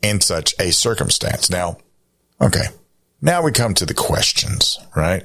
in 0.03 0.21
such 0.21 0.55
a 0.59 0.73
circumstance. 0.73 1.49
Now, 1.49 1.79
okay. 2.39 2.67
Now 3.23 3.43
we 3.43 3.53
come 3.53 3.73
to 3.75 3.87
the 3.87 3.95
questions, 3.95 4.79
right? 4.95 5.25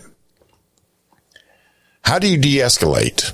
How 2.04 2.20
do 2.20 2.30
you 2.30 2.38
de-escalate 2.38 3.34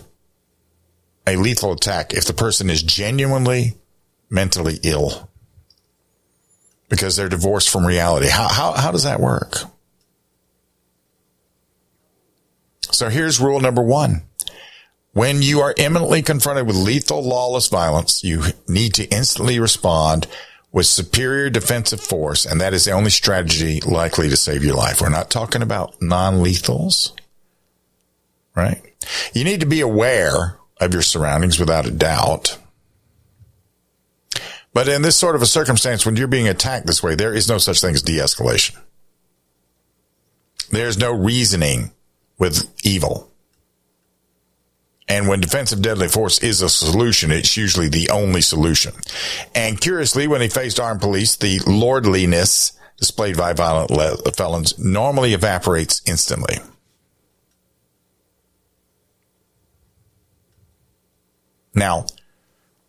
a 1.27 1.35
lethal 1.35 1.73
attack 1.73 2.13
if 2.13 2.25
the 2.25 2.33
person 2.33 2.69
is 2.69 2.81
genuinely 2.81 3.75
mentally 4.29 4.79
ill 4.83 5.29
because 6.89 7.15
they're 7.15 7.29
divorced 7.29 7.69
from 7.69 7.85
reality? 7.85 8.29
How, 8.29 8.47
how, 8.47 8.71
how 8.71 8.91
does 8.91 9.03
that 9.03 9.19
work? 9.19 9.57
So 12.91 13.09
here's 13.09 13.39
rule 13.39 13.59
number 13.59 13.81
one. 13.81 14.23
When 15.11 15.41
you 15.41 15.59
are 15.61 15.73
imminently 15.77 16.21
confronted 16.21 16.67
with 16.67 16.75
lethal, 16.75 17.21
lawless 17.21 17.67
violence, 17.67 18.23
you 18.23 18.43
need 18.67 18.93
to 18.95 19.05
instantly 19.05 19.59
respond 19.59 20.27
with 20.71 20.85
superior 20.85 21.49
defensive 21.49 21.99
force, 21.99 22.45
and 22.45 22.61
that 22.61 22.73
is 22.73 22.85
the 22.85 22.91
only 22.91 23.09
strategy 23.09 23.81
likely 23.81 24.29
to 24.29 24.37
save 24.37 24.63
your 24.63 24.75
life. 24.75 25.01
We're 25.01 25.09
not 25.09 25.31
talking 25.31 25.63
about 25.63 25.99
non-lethals, 26.01 27.13
right? 28.55 28.81
You 29.33 29.43
need 29.43 29.61
to 29.61 29.65
be 29.65 29.81
aware 29.81 30.57
of 30.79 30.93
your 30.93 31.01
surroundings 31.01 31.59
without 31.59 31.85
a 31.85 31.91
doubt. 31.91 32.57
But 34.73 34.87
in 34.87 35.01
this 35.01 35.15
sort 35.15 35.35
of 35.35 35.41
a 35.41 35.47
circumstance, 35.47 36.05
when 36.05 36.15
you're 36.15 36.27
being 36.27 36.47
attacked 36.47 36.85
this 36.85 37.01
way, 37.01 37.15
there 37.15 37.33
is 37.33 37.49
no 37.49 37.57
such 37.57 37.81
thing 37.81 37.95
as 37.95 38.03
de-escalation. 38.03 38.77
There's 40.69 40.97
no 40.97 41.11
reasoning 41.11 41.91
with 42.37 42.71
evil. 42.83 43.31
And 45.07 45.27
when 45.27 45.39
defensive 45.39 45.81
deadly 45.81 46.09
force 46.09 46.39
is 46.39 46.61
a 46.61 46.69
solution, 46.69 47.31
it's 47.31 47.55
usually 47.55 47.87
the 47.87 48.09
only 48.09 48.41
solution. 48.41 48.93
And 49.55 49.79
curiously, 49.79 50.27
when 50.27 50.41
he 50.41 50.49
faced 50.49 50.79
armed 50.79 51.01
police, 51.01 51.37
the 51.37 51.59
lordliness 51.65 52.73
displayed 52.97 53.37
by 53.37 53.53
violent 53.53 53.89
felons 54.35 54.77
normally 54.77 55.33
evaporates 55.33 56.01
instantly. 56.05 56.57
Now, 61.77 62.07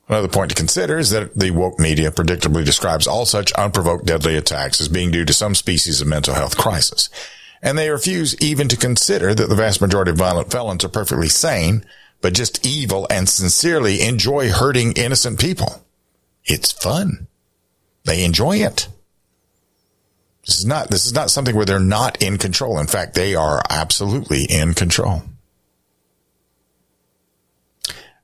another 0.09 0.29
point 0.29 0.51
to 0.51 0.57
consider 0.57 0.99
is 0.99 1.11
that 1.11 1.39
the 1.39 1.51
woke 1.51 1.79
media 1.79 2.11
predictably 2.11 2.65
describes 2.65 3.07
all 3.07 3.27
such 3.27 3.53
unprovoked 3.53 4.07
deadly 4.07 4.37
attacks 4.37 4.81
as 4.81 4.89
being 4.89 5.11
due 5.11 5.27
to 5.27 5.33
some 5.33 5.55
species 5.55 6.01
of 6.01 6.09
mental 6.09 6.35
health 6.35 6.57
crisis. 6.57 7.11
And 7.61 7.77
they 7.77 7.91
refuse 7.91 8.41
even 8.41 8.69
to 8.69 8.77
consider 8.77 9.35
that 9.35 9.49
the 9.49 9.55
vast 9.55 9.81
majority 9.81 10.13
of 10.13 10.17
violent 10.17 10.51
felons 10.51 10.85
are 10.85 10.89
perfectly 10.89 11.29
sane 11.29 11.85
but 12.21 12.35
just 12.35 12.67
evil 12.67 13.07
and 13.11 13.29
sincerely 13.29 14.03
enjoy 14.03 14.51
hurting 14.51 14.93
innocent 14.95 15.39
people. 15.39 15.85
It's 16.45 16.73
fun. 16.73 17.29
They 18.05 18.25
enjoy 18.25 18.57
it. 18.57 18.89
This 20.47 20.59
is 20.59 20.67
not, 20.67 20.91
this 20.91 21.07
is 21.07 21.13
not 21.13 21.31
something 21.31 21.55
where 21.55 21.67
they're 21.67 21.79
not 21.79 22.23
in 22.23 22.39
control. 22.39 22.79
In 22.79 22.87
fact, 22.87 23.15
they 23.15 23.35
are 23.35 23.63
absolutely 23.69 24.45
in 24.45 24.75
control. 24.75 25.23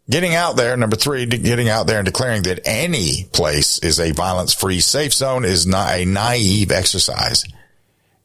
Getting 0.08 0.34
out 0.34 0.56
there, 0.56 0.76
number 0.76 0.96
three, 0.96 1.24
getting 1.24 1.70
out 1.70 1.86
there 1.86 1.98
and 1.98 2.04
declaring 2.04 2.42
that 2.42 2.60
any 2.66 3.24
place 3.32 3.78
is 3.78 3.98
a 3.98 4.12
violence 4.12 4.52
free 4.52 4.80
safe 4.80 5.14
zone 5.14 5.46
is 5.46 5.66
not 5.66 5.94
a 5.94 6.04
naive 6.04 6.70
exercise 6.70 7.44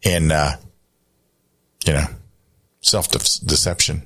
in, 0.02 0.32
uh, 0.32 0.58
you 1.86 1.94
know, 1.94 2.06
self 2.82 3.10
deception. 3.10 4.06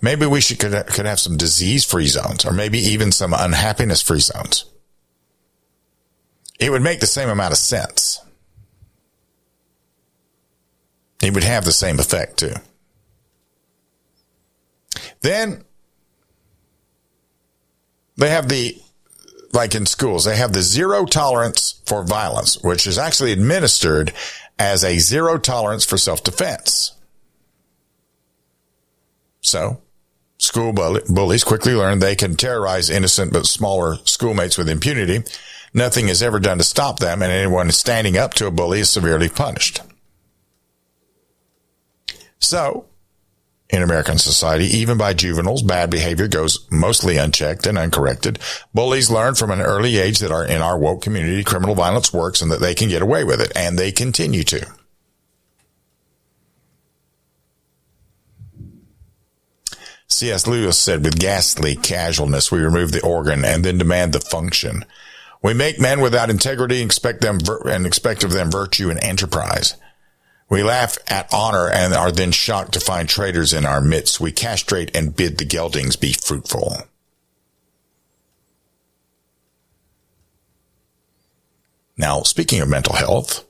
Maybe 0.00 0.26
we 0.26 0.40
should 0.40 0.58
could, 0.58 0.86
could 0.88 1.06
have 1.06 1.20
some 1.20 1.36
disease 1.36 1.84
free 1.84 2.08
zones 2.08 2.44
or 2.44 2.52
maybe 2.52 2.78
even 2.80 3.12
some 3.12 3.32
unhappiness 3.32 4.02
free 4.02 4.18
zones. 4.18 4.64
It 6.58 6.70
would 6.70 6.82
make 6.82 6.98
the 6.98 7.06
same 7.06 7.28
amount 7.28 7.52
of 7.52 7.58
sense. 7.58 8.20
It 11.22 11.32
would 11.32 11.44
have 11.44 11.64
the 11.64 11.72
same 11.72 12.00
effect 12.00 12.38
too. 12.40 12.54
Then 15.20 15.64
they 18.16 18.30
have 18.30 18.48
the, 18.48 18.80
like 19.52 19.74
in 19.74 19.86
schools, 19.86 20.24
they 20.24 20.36
have 20.36 20.52
the 20.52 20.62
zero 20.62 21.04
tolerance 21.04 21.80
for 21.86 22.04
violence, 22.04 22.62
which 22.62 22.86
is 22.86 22.98
actually 22.98 23.32
administered 23.32 24.12
as 24.58 24.84
a 24.84 24.98
zero 24.98 25.38
tolerance 25.38 25.84
for 25.84 25.96
self 25.96 26.22
defense. 26.22 26.92
So, 29.40 29.82
school 30.38 30.72
bullies 30.72 31.44
quickly 31.44 31.74
learn 31.74 31.98
they 31.98 32.14
can 32.14 32.36
terrorize 32.36 32.90
innocent 32.90 33.32
but 33.32 33.46
smaller 33.46 33.96
schoolmates 34.04 34.56
with 34.56 34.68
impunity. 34.68 35.24
Nothing 35.74 36.08
is 36.08 36.22
ever 36.22 36.38
done 36.38 36.58
to 36.58 36.64
stop 36.64 36.98
them, 36.98 37.22
and 37.22 37.32
anyone 37.32 37.70
standing 37.72 38.16
up 38.16 38.34
to 38.34 38.46
a 38.46 38.50
bully 38.50 38.80
is 38.80 38.90
severely 38.90 39.28
punished. 39.28 39.80
So, 42.38 42.86
in 43.72 43.82
American 43.82 44.18
society, 44.18 44.66
even 44.66 44.98
by 44.98 45.14
juveniles, 45.14 45.62
bad 45.62 45.90
behavior 45.90 46.28
goes 46.28 46.68
mostly 46.70 47.16
unchecked 47.16 47.66
and 47.66 47.78
uncorrected. 47.78 48.38
Bullies 48.74 49.10
learn 49.10 49.34
from 49.34 49.50
an 49.50 49.62
early 49.62 49.96
age 49.96 50.18
that 50.18 50.30
our, 50.30 50.44
in 50.44 50.60
our 50.60 50.78
woke 50.78 51.00
community, 51.00 51.42
criminal 51.42 51.74
violence 51.74 52.12
works 52.12 52.42
and 52.42 52.50
that 52.50 52.60
they 52.60 52.74
can 52.74 52.90
get 52.90 53.00
away 53.00 53.24
with 53.24 53.40
it, 53.40 53.50
and 53.56 53.78
they 53.78 53.90
continue 53.90 54.44
to. 54.44 54.66
C.S. 60.06 60.46
Lewis 60.46 60.78
said, 60.78 61.02
with 61.02 61.18
ghastly 61.18 61.74
casualness, 61.74 62.52
we 62.52 62.60
remove 62.60 62.92
the 62.92 63.02
organ 63.02 63.42
and 63.42 63.64
then 63.64 63.78
demand 63.78 64.12
the 64.12 64.20
function. 64.20 64.84
We 65.42 65.54
make 65.54 65.80
men 65.80 66.02
without 66.02 66.28
integrity 66.28 66.82
expect 66.82 67.22
them 67.22 67.38
and 67.64 67.86
expect 67.86 68.22
of 68.22 68.32
them 68.32 68.50
virtue 68.50 68.90
and 68.90 69.02
enterprise. 69.02 69.76
We 70.52 70.62
laugh 70.62 70.98
at 71.08 71.32
honor 71.32 71.70
and 71.70 71.94
are 71.94 72.12
then 72.12 72.30
shocked 72.30 72.72
to 72.72 72.80
find 72.80 73.08
traitors 73.08 73.54
in 73.54 73.64
our 73.64 73.80
midst. 73.80 74.20
We 74.20 74.32
castrate 74.32 74.94
and 74.94 75.16
bid 75.16 75.38
the 75.38 75.46
geldings 75.46 75.96
be 75.96 76.12
fruitful. 76.12 76.76
Now, 81.96 82.20
speaking 82.24 82.60
of 82.60 82.68
mental 82.68 82.94
health, 82.94 83.46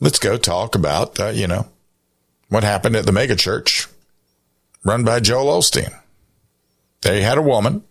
let's 0.00 0.18
go 0.18 0.38
talk 0.38 0.74
about, 0.74 1.20
uh, 1.20 1.28
you 1.28 1.46
know, 1.46 1.66
what 2.48 2.64
happened 2.64 2.96
at 2.96 3.04
the 3.04 3.12
megachurch 3.12 3.86
run 4.86 5.04
by 5.04 5.20
Joel 5.20 5.60
Osteen. 5.60 5.92
They 7.02 7.20
had 7.20 7.36
a 7.36 7.42
woman 7.42 7.84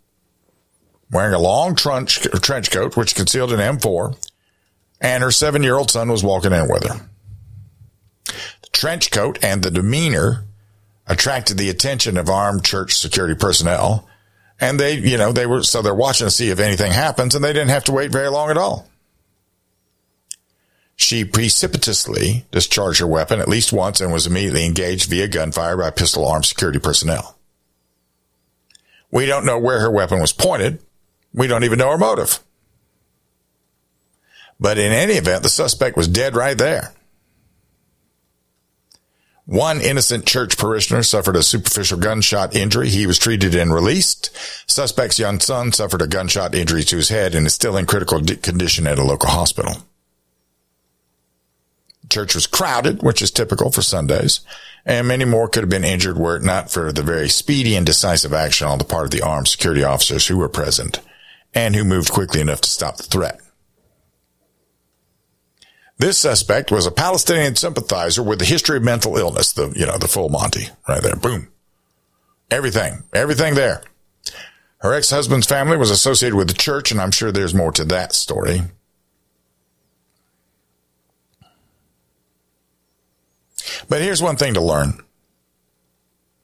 wearing 1.12 1.36
a 1.36 1.40
long 1.40 1.76
trench, 1.76 2.22
trench 2.42 2.72
coat, 2.72 2.98
which 2.98 3.14
concealed 3.14 3.54
an 3.54 3.60
M4, 3.60 4.18
and 5.00 5.22
her 5.22 5.30
seven 5.30 5.62
year 5.62 5.78
old 5.78 5.92
son 5.92 6.12
was 6.12 6.24
walking 6.24 6.54
in 6.54 6.68
with 6.68 6.88
her. 6.88 7.10
The 8.26 8.70
trench 8.72 9.12
coat 9.12 9.40
and 9.44 9.64
the 9.64 9.72
demeanor 9.72 10.46
attracted 11.08 11.58
the 11.58 11.70
attention 11.70 12.18
of 12.18 12.30
armed 12.30 12.64
church 12.64 12.98
security 12.98 13.36
personnel. 13.36 14.08
And 14.60 14.80
they, 14.80 14.98
you 14.98 15.18
know, 15.18 15.32
they 15.32 15.46
were, 15.46 15.64
so 15.64 15.82
they're 15.82 15.94
watching 15.94 16.28
to 16.28 16.32
see 16.32 16.50
if 16.50 16.60
anything 16.60 16.92
happens 16.92 17.36
and 17.36 17.44
they 17.44 17.54
didn't 17.54 17.72
have 17.72 17.84
to 17.86 17.92
wait 17.92 18.12
very 18.12 18.30
long 18.30 18.50
at 18.50 18.58
all. 18.58 18.88
She 20.96 21.26
precipitously 21.26 22.46
discharged 22.52 23.00
her 23.00 23.08
weapon 23.08 23.40
at 23.40 23.50
least 23.50 23.74
once 23.74 24.00
and 24.00 24.14
was 24.14 24.28
immediately 24.28 24.66
engaged 24.66 25.10
via 25.10 25.28
gunfire 25.28 25.76
by 25.76 25.90
pistol 25.90 26.28
armed 26.28 26.46
security 26.46 26.80
personnel. 26.80 27.38
We 29.12 29.26
don't 29.26 29.46
know 29.46 29.60
where 29.60 29.80
her 29.80 29.92
weapon 29.92 30.20
was 30.20 30.34
pointed. 30.34 30.80
We 31.34 31.48
don't 31.48 31.64
even 31.64 31.80
know 31.80 31.92
her 31.92 31.98
motive. 31.98 32.40
But 34.60 34.78
in 34.78 34.92
any 34.92 35.14
event, 35.14 35.44
the 35.44 35.50
suspect 35.50 35.98
was 35.98 36.08
dead 36.08 36.36
right 36.36 36.58
there. 36.58 36.94
One 39.46 39.82
innocent 39.82 40.26
church 40.26 40.58
parishioner 40.58 41.04
suffered 41.04 41.36
a 41.36 41.44
superficial 41.44 42.00
gunshot 42.00 42.56
injury. 42.56 42.90
He 42.90 43.06
was 43.06 43.20
treated 43.20 43.54
and 43.56 43.74
released. 43.74 44.30
Suspect's 44.70 45.20
young 45.20 45.40
son 45.40 45.74
suffered 45.74 46.02
a 46.02 46.08
gunshot 46.08 46.56
injury 46.56 46.84
to 46.84 46.96
his 46.96 47.10
head 47.10 47.36
and 47.36 47.46
is 47.46 47.54
still 47.54 47.76
in 47.76 47.86
critical 47.86 48.22
condition 48.22 48.88
at 48.88 49.00
a 49.00 49.04
local 49.04 49.30
hospital 49.30 49.84
church 52.14 52.36
was 52.36 52.48
crowded, 52.48 53.02
which 53.02 53.22
is 53.22 53.32
typical 53.32 53.72
for 53.72 53.82
Sundays, 53.82 54.42
and 54.86 55.08
many 55.08 55.26
more 55.26 55.48
could 55.48 55.64
have 55.64 55.70
been 55.70 55.84
injured 55.84 56.18
were 56.18 56.38
it 56.38 56.44
not 56.44 56.72
for 56.72 56.92
the 56.92 57.02
very 57.02 57.28
speedy 57.28 57.76
and 57.76 57.86
decisive 57.86 58.34
action 58.34 58.68
on 58.68 58.78
the 58.78 58.84
part 58.84 59.06
of 59.06 59.12
the 59.12 59.22
armed 59.22 59.48
security 59.48 59.84
officers 59.84 60.28
who 60.28 60.38
were 60.38 60.50
present 60.50 61.00
and 61.56 61.76
who 61.76 61.84
moved 61.84 62.12
quickly 62.12 62.40
enough 62.40 62.62
to 62.62 62.70
stop 62.70 62.98
the 62.98 63.04
threat. 63.04 63.40
This 66.04 66.18
suspect 66.18 66.70
was 66.70 66.86
a 66.86 66.92
Palestinian 66.92 67.56
sympathizer 67.56 68.22
with 68.22 68.42
a 68.42 68.46
history 68.46 68.76
of 68.76 68.84
mental 68.84 69.16
illness, 69.16 69.54
the, 69.54 69.70
you 69.70 69.86
know, 69.86 69.98
the 69.98 70.10
full 70.10 70.28
Monty 70.28 70.68
right 70.86 71.02
there. 71.02 71.16
Boom. 71.16 71.48
Everything, 72.52 73.04
everything 73.14 73.56
there. 73.56 73.84
Her 74.80 74.94
ex-husband's 74.94 75.48
family 75.48 75.78
was 75.78 75.90
associated 75.90 76.36
with 76.36 76.50
the 76.50 76.56
church, 76.56 76.92
and 76.92 77.00
I'm 77.00 77.12
sure 77.12 77.32
there's 77.32 77.54
more 77.54 77.72
to 77.72 77.86
that 77.86 78.12
story. 78.12 78.64
But 83.88 84.02
here's 84.02 84.22
one 84.22 84.36
thing 84.36 84.56
to 84.56 84.62
learn. 84.62 85.02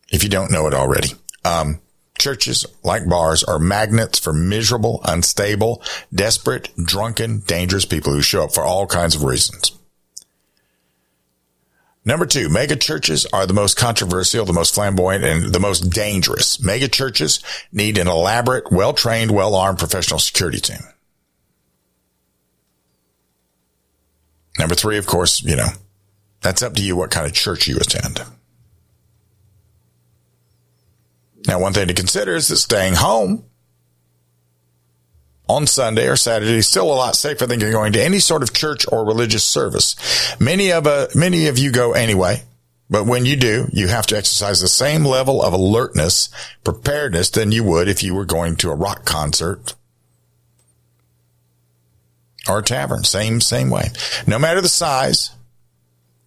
If 0.09 0.23
you 0.23 0.29
don't 0.29 0.51
know 0.51 0.67
it 0.67 0.73
already. 0.73 1.09
Um, 1.43 1.81
churches, 2.19 2.65
like 2.83 3.07
bars, 3.09 3.43
are 3.43 3.57
magnets 3.57 4.19
for 4.19 4.33
miserable, 4.33 5.01
unstable, 5.05 5.81
desperate, 6.13 6.69
drunken, 6.83 7.39
dangerous 7.39 7.85
people 7.85 8.13
who 8.13 8.21
show 8.21 8.43
up 8.43 8.53
for 8.53 8.63
all 8.63 8.85
kinds 8.85 9.15
of 9.15 9.23
reasons. 9.23 9.71
Number 12.05 12.25
two, 12.25 12.49
mega 12.49 12.75
churches 12.75 13.25
are 13.27 13.45
the 13.45 13.53
most 13.53 13.77
controversial, 13.77 14.45
the 14.45 14.53
most 14.53 14.73
flamboyant, 14.73 15.23
and 15.23 15.53
the 15.53 15.59
most 15.59 15.89
dangerous. 15.89 16.63
Mega 16.63 16.87
churches 16.87 17.39
need 17.71 17.97
an 17.97 18.07
elaborate, 18.07 18.71
well-trained, 18.71 19.31
well-armed 19.31 19.79
professional 19.79 20.19
security 20.19 20.59
team. 20.59 20.79
Number 24.57 24.75
three, 24.75 24.97
of 24.97 25.07
course, 25.07 25.43
you 25.43 25.55
know, 25.55 25.69
that's 26.41 26.63
up 26.63 26.73
to 26.75 26.81
you 26.81 26.95
what 26.95 27.11
kind 27.11 27.25
of 27.25 27.33
church 27.33 27.67
you 27.67 27.77
attend. 27.77 28.21
Now, 31.47 31.59
one 31.59 31.73
thing 31.73 31.87
to 31.87 31.93
consider 31.93 32.35
is 32.35 32.47
that 32.49 32.57
staying 32.57 32.95
home 32.95 33.45
on 35.47 35.65
Sunday 35.65 36.07
or 36.07 36.15
Saturday 36.15 36.57
is 36.57 36.67
still 36.67 36.91
a 36.91 36.93
lot 36.93 37.15
safer 37.15 37.47
than 37.47 37.59
going 37.59 37.93
to 37.93 38.03
any 38.03 38.19
sort 38.19 38.43
of 38.43 38.53
church 38.53 38.85
or 38.91 39.05
religious 39.05 39.43
service. 39.43 39.95
Many 40.39 40.71
of 40.71 40.85
uh, 40.85 41.07
many 41.15 41.47
of 41.47 41.57
you 41.57 41.71
go 41.71 41.93
anyway, 41.93 42.43
but 42.89 43.05
when 43.05 43.25
you 43.25 43.35
do, 43.35 43.67
you 43.73 43.87
have 43.87 44.05
to 44.07 44.17
exercise 44.17 44.61
the 44.61 44.67
same 44.67 45.03
level 45.03 45.41
of 45.41 45.53
alertness, 45.53 46.29
preparedness 46.63 47.31
than 47.31 47.51
you 47.51 47.63
would 47.63 47.87
if 47.87 48.03
you 48.03 48.13
were 48.13 48.25
going 48.25 48.55
to 48.57 48.69
a 48.69 48.75
rock 48.75 49.05
concert 49.05 49.73
or 52.47 52.59
a 52.59 52.63
tavern. 52.63 53.03
Same 53.03 53.41
same 53.41 53.71
way. 53.71 53.89
No 54.27 54.37
matter 54.37 54.61
the 54.61 54.69
size, 54.69 55.31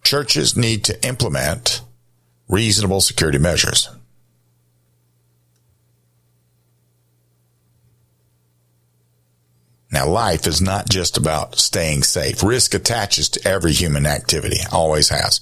churches 0.03 0.57
need 0.57 0.83
to 0.83 1.07
implement 1.07 1.81
reasonable 2.49 2.99
security 2.99 3.39
measures. 3.39 3.89
Now, 9.93 10.07
life 10.07 10.47
is 10.47 10.59
not 10.59 10.89
just 10.89 11.17
about 11.17 11.59
staying 11.59 12.01
safe. 12.01 12.41
Risk 12.41 12.73
attaches 12.73 13.29
to 13.29 13.47
every 13.47 13.73
human 13.73 14.07
activity, 14.07 14.57
always 14.71 15.09
has. 15.09 15.39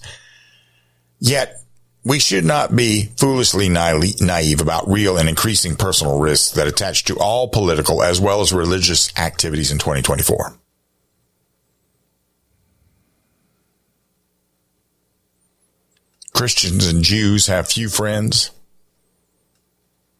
Yet, 1.20 1.56
we 2.04 2.20
should 2.20 2.44
not 2.44 2.76
be 2.76 3.12
foolishly 3.16 3.70
naive 3.70 4.60
about 4.60 4.90
real 4.90 5.18
and 5.18 5.30
increasing 5.30 5.78
personal 5.78 6.20
risks 6.20 6.52
that 6.56 6.68
attach 6.68 7.06
to 7.06 7.18
all 7.18 7.48
political 7.48 8.04
as 8.04 8.20
well 8.20 8.42
as 8.42 8.52
religious 8.52 9.18
activities 9.18 9.72
in 9.72 9.78
2024. 9.78 10.54
Christians 16.34 16.88
and 16.88 17.04
Jews 17.04 17.48
have 17.48 17.70
few 17.70 17.88
friends 17.88 18.52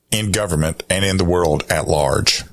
in 0.10 0.32
government 0.32 0.84
and 0.90 1.04
in 1.04 1.18
the 1.18 1.26
world 1.26 1.66
at 1.70 1.88
large. 1.90 2.44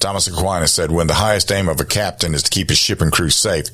Thomas 0.00 0.26
Aquinas 0.26 0.72
said, 0.72 0.90
when 0.90 1.06
the 1.06 1.14
highest 1.14 1.52
aim 1.52 1.68
of 1.68 1.78
a 1.78 1.84
captain 1.84 2.34
is 2.34 2.42
to 2.42 2.50
keep 2.50 2.70
his 2.70 2.78
ship 2.78 3.02
and 3.02 3.12
crew 3.12 3.28
safe, 3.28 3.66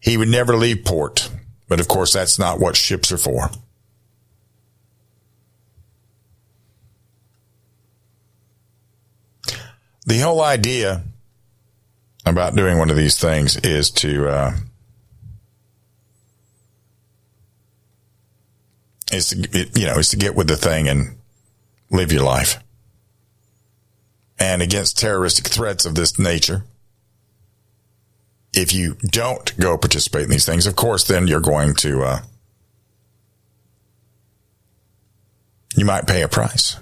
he 0.00 0.16
would 0.16 0.28
never 0.28 0.56
leave 0.56 0.84
port. 0.84 1.30
But 1.68 1.80
of 1.80 1.88
course, 1.88 2.12
that's 2.12 2.38
not 2.38 2.58
what 2.58 2.76
ships 2.76 3.12
are 3.12 3.16
for. 3.16 3.50
The 10.04 10.18
whole 10.18 10.40
idea 10.40 11.02
about 12.24 12.54
doing 12.54 12.78
one 12.78 12.90
of 12.90 12.96
these 12.96 13.18
things 13.18 13.56
is 13.56 13.90
to, 13.92 14.28
uh, 14.28 14.52
is 19.12 19.28
to, 19.28 19.80
you 19.80 19.86
know, 19.86 19.98
is 19.98 20.08
to 20.10 20.16
get 20.16 20.34
with 20.34 20.48
the 20.48 20.56
thing 20.56 20.88
and 20.88 21.18
live 21.90 22.12
your 22.12 22.24
life 22.24 22.60
and 24.38 24.62
against 24.62 24.98
terroristic 24.98 25.46
threats 25.46 25.86
of 25.86 25.94
this 25.94 26.18
nature. 26.18 26.64
If 28.52 28.72
you 28.72 28.94
don't 29.04 29.58
go 29.58 29.76
participate 29.76 30.24
in 30.24 30.30
these 30.30 30.46
things, 30.46 30.66
of 30.66 30.76
course, 30.76 31.04
then 31.04 31.26
you're 31.26 31.40
going 31.40 31.74
to, 31.76 32.02
uh, 32.02 32.20
you 35.76 35.84
might 35.84 36.06
pay 36.06 36.22
a 36.22 36.28
price. 36.28 36.76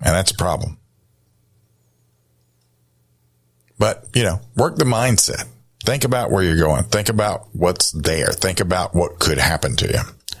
And 0.00 0.14
that's 0.14 0.30
a 0.30 0.36
problem. 0.36 0.78
But, 3.78 4.06
you 4.14 4.22
know, 4.22 4.40
work 4.56 4.76
the 4.76 4.84
mindset. 4.84 5.46
Think 5.84 6.04
about 6.04 6.30
where 6.30 6.44
you're 6.44 6.56
going. 6.56 6.84
Think 6.84 7.08
about 7.08 7.48
what's 7.52 7.90
there. 7.90 8.28
Think 8.28 8.60
about 8.60 8.94
what 8.94 9.18
could 9.18 9.38
happen 9.38 9.74
to 9.76 9.88
you. 9.88 10.38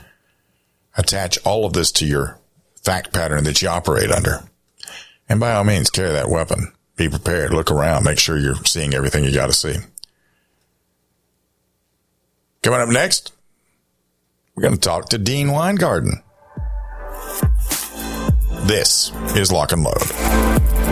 Attach 0.96 1.38
all 1.44 1.64
of 1.64 1.72
this 1.72 1.90
to 1.92 2.06
your 2.06 2.38
fact 2.84 3.12
pattern 3.12 3.44
that 3.44 3.60
you 3.60 3.68
operate 3.68 4.10
under. 4.12 4.44
And 5.32 5.40
by 5.40 5.54
all 5.54 5.64
means, 5.64 5.88
carry 5.88 6.12
that 6.12 6.28
weapon. 6.28 6.74
Be 6.96 7.08
prepared. 7.08 7.54
Look 7.54 7.70
around. 7.70 8.04
Make 8.04 8.18
sure 8.18 8.36
you're 8.36 8.62
seeing 8.66 8.92
everything 8.92 9.24
you 9.24 9.32
got 9.32 9.46
to 9.46 9.54
see. 9.54 9.76
Coming 12.62 12.80
up 12.80 12.90
next, 12.90 13.32
we're 14.54 14.60
going 14.60 14.74
to 14.74 14.78
talk 14.80 15.08
to 15.08 15.16
Dean 15.16 15.50
Weingarten. 15.50 16.22
This 18.64 19.10
is 19.34 19.50
Lock 19.50 19.72
and 19.72 19.82
Load. 19.82 20.91